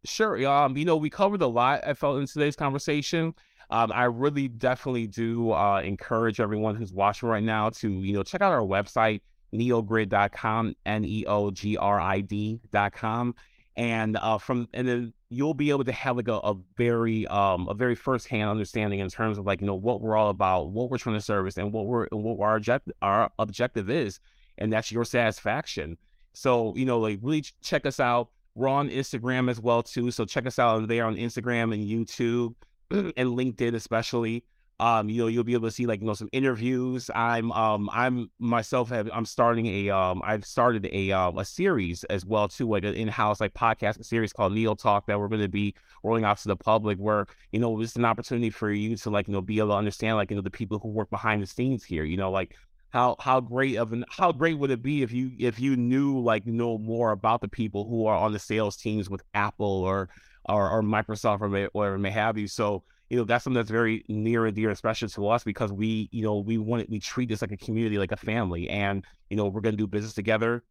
Sure. 0.06 0.46
Um, 0.48 0.78
you 0.78 0.86
know, 0.86 0.96
we 0.96 1.10
covered 1.10 1.42
a 1.42 1.48
lot. 1.48 1.82
I 1.86 1.94
felt 1.94 2.20
in 2.20 2.28
today's 2.28 2.56
conversation. 2.56 3.34
Um, 3.70 3.92
I 3.92 4.06
really 4.06 4.48
definitely 4.48 5.08
do 5.08 5.52
uh, 5.52 5.82
encourage 5.82 6.40
everyone 6.40 6.76
who's 6.76 6.94
watching 6.94 7.28
right 7.28 7.44
now 7.44 7.70
to 7.72 7.90
you 7.90 8.14
know 8.14 8.24
check 8.24 8.42
out 8.42 8.54
our 8.54 8.62
website 8.62 9.22
neogrid.com, 9.54 10.76
n 10.86 11.06
e 11.06 11.26
o 11.26 11.52
g 11.52 11.78
r 11.78 12.00
i 12.00 12.22
d.com, 12.22 13.36
and 13.76 14.18
uh, 14.18 14.38
from 14.38 14.68
and 14.74 14.88
then 14.88 15.14
you'll 15.30 15.54
be 15.54 15.70
able 15.70 15.84
to 15.84 15.92
have 15.92 16.16
like 16.16 16.28
a, 16.28 16.36
a 16.38 16.56
very 16.78 17.28
um 17.28 17.68
a 17.68 17.74
very 17.74 17.96
firsthand 17.96 18.50
understanding 18.50 19.00
in 19.00 19.10
terms 19.10 19.38
of 19.38 19.46
like 19.46 19.62
you 19.62 19.68
know 19.68 19.76
what 19.76 20.02
we're 20.02 20.16
all 20.16 20.30
about, 20.30 20.70
what 20.70 20.90
we're 20.90 20.98
trying 20.98 21.16
to 21.16 21.22
service, 21.22 21.58
and 21.58 21.74
what 21.74 21.86
we're 21.86 22.08
what 22.12 22.40
our 22.44 22.56
objective 22.56 22.94
our 23.02 23.32
objective 23.40 23.90
is, 23.90 24.20
and 24.58 24.72
that's 24.72 24.92
your 24.92 25.06
satisfaction. 25.06 25.98
So 26.34 26.76
you 26.76 26.86
know, 26.86 27.00
like 27.00 27.20
really 27.22 27.44
check 27.62 27.86
us 27.86 28.00
out. 28.00 28.30
We're 28.56 28.70
on 28.70 28.90
Instagram 28.90 29.50
as 29.52 29.60
well 29.60 29.84
too, 29.84 30.12
so 30.12 30.26
check 30.26 30.46
us 30.46 30.60
out 30.60 30.88
there 30.88 31.06
on 31.06 31.16
Instagram 31.16 31.74
and 31.74 31.86
YouTube 31.86 32.56
and 32.92 33.38
LinkedIn 33.38 33.76
especially 33.76 34.44
um, 34.80 35.10
you 35.10 35.24
know, 35.24 35.28
you'll 35.28 35.44
be 35.44 35.54
able 35.54 35.68
to 35.68 35.74
see 35.74 35.88
like 35.88 36.02
you 36.02 36.06
know 36.06 36.14
some 36.14 36.30
interviews. 36.32 37.10
I'm 37.16 37.52
um 37.52 37.90
I'm 37.92 38.30
myself 38.38 38.90
have 38.90 39.10
I'm 39.12 39.26
starting 39.26 39.66
a 39.66 39.90
um 39.90 40.22
I've 40.24 40.46
started 40.46 40.88
a 40.92 41.12
um 41.12 41.40
a 41.40 41.46
series 41.46 42.04
as 42.06 42.26
well 42.26 42.48
too, 42.48 42.70
like 42.70 42.84
an 42.84 42.94
in-house 42.94 43.42
like 43.42 43.56
podcast 43.56 44.06
series 44.06 44.32
called 44.32 44.54
Neil 44.54 44.76
Talk 44.76 45.08
that 45.08 45.20
we're 45.20 45.30
going 45.30 45.42
to 45.42 45.48
be 45.48 45.74
rolling 46.04 46.26
out 46.26 46.38
to 46.40 46.48
the 46.48 46.56
public. 46.56 47.00
Where 47.00 47.26
you 47.52 47.60
know 47.60 47.82
it's 47.82 47.96
an 47.96 48.06
opportunity 48.06 48.52
for 48.52 48.72
you 48.72 48.96
to 48.98 49.10
like 49.10 49.28
you 49.28 49.34
know 49.34 49.42
be 49.42 49.58
able 49.58 49.70
to 49.70 49.76
understand 49.76 50.16
like 50.16 50.30
you 50.30 50.36
know 50.36 50.44
the 50.44 50.52
people 50.52 50.78
who 50.78 50.90
work 50.90 51.10
behind 51.10 51.42
the 51.42 51.48
scenes 51.48 51.84
here. 51.84 52.04
You 52.04 52.18
know, 52.18 52.30
like 52.30 52.56
how 52.90 53.16
how 53.20 53.40
great 53.40 53.78
of 53.78 53.94
an 53.94 54.06
how 54.10 54.32
great 54.32 54.60
would 54.60 54.70
it 54.70 54.84
be 54.84 55.02
if 55.02 55.12
you 55.12 55.32
if 55.40 55.60
you 55.60 55.76
knew 55.76 56.20
like 56.20 56.46
know 56.46 56.78
more 56.78 57.14
about 57.14 57.42
the 57.42 57.48
people 57.48 57.90
who 57.90 58.06
are 58.06 58.18
on 58.18 58.32
the 58.32 58.40
sales 58.40 58.78
teams 58.78 59.10
with 59.10 59.24
Apple 59.34 59.66
or 59.66 60.10
or, 60.48 60.70
or 60.70 60.84
Microsoft 60.84 61.42
or 61.42 61.70
whatever 61.74 61.98
may 61.98 62.12
have 62.12 62.38
you. 62.38 62.48
So 62.48 62.84
you 63.10 63.18
know, 63.18 63.24
that's 63.24 63.44
something 63.44 63.56
that's 63.56 63.70
very 63.70 64.04
near 64.08 64.46
and 64.46 64.56
dear 64.56 64.70
and 64.70 64.78
special 64.78 65.08
to 65.08 65.28
us 65.30 65.44
because 65.44 65.72
we, 65.72 66.10
you 66.12 66.24
know, 66.24 66.38
we 66.40 66.58
want 66.58 66.84
it, 66.84 66.90
we 66.90 67.00
treat 67.00 67.30
this 67.30 67.42
like 67.42 67.52
a 67.52 67.58
community, 67.58 67.98
like 67.98 68.12
a 68.12 68.18
family. 68.18 68.70
And, 68.70 69.06
you 69.30 69.38
know, 69.38 69.46
we're 69.46 69.62
going 69.62 69.74
to 69.74 69.78
do 69.78 69.88
business 69.88 70.14
together, 70.14 70.64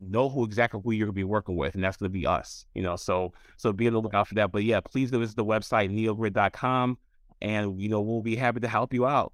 know 0.00 0.28
who 0.28 0.44
exactly 0.44 0.80
who 0.82 0.90
you're 0.90 1.06
going 1.06 1.14
to 1.14 1.18
be 1.18 1.24
working 1.24 1.56
with. 1.56 1.74
And 1.74 1.84
that's 1.84 1.96
going 1.96 2.10
to 2.10 2.18
be 2.18 2.26
us, 2.26 2.66
you 2.74 2.82
know, 2.82 2.96
so, 2.96 3.32
so 3.56 3.72
be 3.72 3.86
on 3.86 3.92
the 3.92 4.00
lookout 4.00 4.28
for 4.28 4.34
that. 4.34 4.50
But 4.50 4.64
yeah, 4.64 4.80
please 4.80 5.10
visit 5.10 5.36
the 5.36 5.44
website, 5.44 5.90
neogrid.com, 5.90 6.98
and, 7.40 7.80
you 7.80 7.88
know, 7.88 8.00
we'll 8.00 8.22
be 8.22 8.36
happy 8.36 8.60
to 8.60 8.68
help 8.68 8.92
you 8.92 9.06
out. 9.06 9.32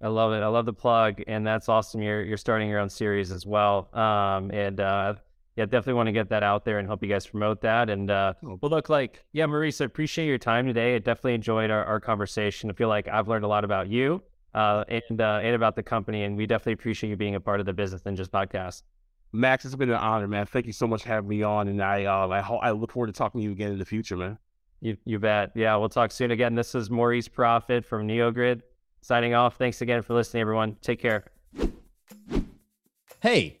I 0.00 0.08
love 0.08 0.32
it. 0.32 0.42
I 0.42 0.46
love 0.48 0.66
the 0.66 0.74
plug, 0.74 1.22
and 1.26 1.46
that's 1.46 1.70
awesome. 1.70 2.02
You're 2.02 2.22
you're 2.22 2.36
starting 2.36 2.68
your 2.68 2.80
own 2.80 2.90
series 2.90 3.32
as 3.32 3.46
well. 3.46 3.88
Um, 3.94 4.50
and 4.50 4.78
uh, 4.78 5.14
yeah, 5.56 5.64
definitely 5.64 5.94
want 5.94 6.08
to 6.08 6.12
get 6.12 6.28
that 6.28 6.42
out 6.42 6.64
there 6.64 6.78
and 6.78 6.86
help 6.86 7.02
you 7.02 7.08
guys 7.08 7.26
promote 7.26 7.62
that. 7.62 7.88
And 7.88 8.10
uh, 8.10 8.34
oh. 8.44 8.58
well, 8.60 8.70
look, 8.70 8.88
like, 8.88 9.24
yeah, 9.32 9.46
Maurice, 9.46 9.80
I 9.80 9.86
appreciate 9.86 10.26
your 10.26 10.38
time 10.38 10.66
today. 10.66 10.94
I 10.94 10.98
definitely 10.98 11.34
enjoyed 11.34 11.70
our, 11.70 11.84
our 11.84 11.98
conversation. 11.98 12.70
I 12.70 12.74
feel 12.74 12.88
like 12.88 13.08
I've 13.08 13.26
learned 13.26 13.44
a 13.44 13.48
lot 13.48 13.64
about 13.64 13.88
you 13.88 14.22
uh, 14.54 14.84
and 14.88 15.20
uh, 15.20 15.40
and 15.42 15.54
about 15.54 15.74
the 15.74 15.82
company, 15.82 16.24
and 16.24 16.36
we 16.36 16.46
definitely 16.46 16.74
appreciate 16.74 17.10
you 17.10 17.16
being 17.16 17.34
a 17.34 17.40
part 17.40 17.60
of 17.60 17.66
the 17.66 17.72
Business 17.72 18.02
Ninjas 18.02 18.28
podcast. 18.28 18.82
Max, 19.32 19.64
it's 19.64 19.74
been 19.74 19.90
an 19.90 19.96
honor, 19.96 20.28
man. 20.28 20.46
Thank 20.46 20.66
you 20.66 20.72
so 20.72 20.86
much 20.86 21.02
for 21.02 21.08
having 21.08 21.28
me 21.28 21.42
on, 21.42 21.68
and 21.68 21.82
I 21.82 22.04
uh, 22.04 22.28
I, 22.28 22.40
ho- 22.40 22.58
I 22.58 22.70
look 22.72 22.92
forward 22.92 23.08
to 23.08 23.12
talking 23.12 23.40
to 23.40 23.44
you 23.44 23.52
again 23.52 23.72
in 23.72 23.78
the 23.78 23.84
future, 23.84 24.16
man. 24.16 24.38
You 24.80 24.96
you 25.04 25.18
bet. 25.18 25.52
Yeah, 25.54 25.74
we'll 25.76 25.88
talk 25.88 26.12
soon 26.12 26.30
again. 26.30 26.54
This 26.54 26.74
is 26.74 26.90
Maurice 26.90 27.28
Proffit 27.28 27.84
from 27.84 28.06
NeoGrid 28.06 28.60
signing 29.00 29.34
off. 29.34 29.56
Thanks 29.56 29.80
again 29.80 30.02
for 30.02 30.14
listening, 30.14 30.42
everyone. 30.42 30.76
Take 30.82 31.00
care. 31.00 31.24
Hey. 33.20 33.60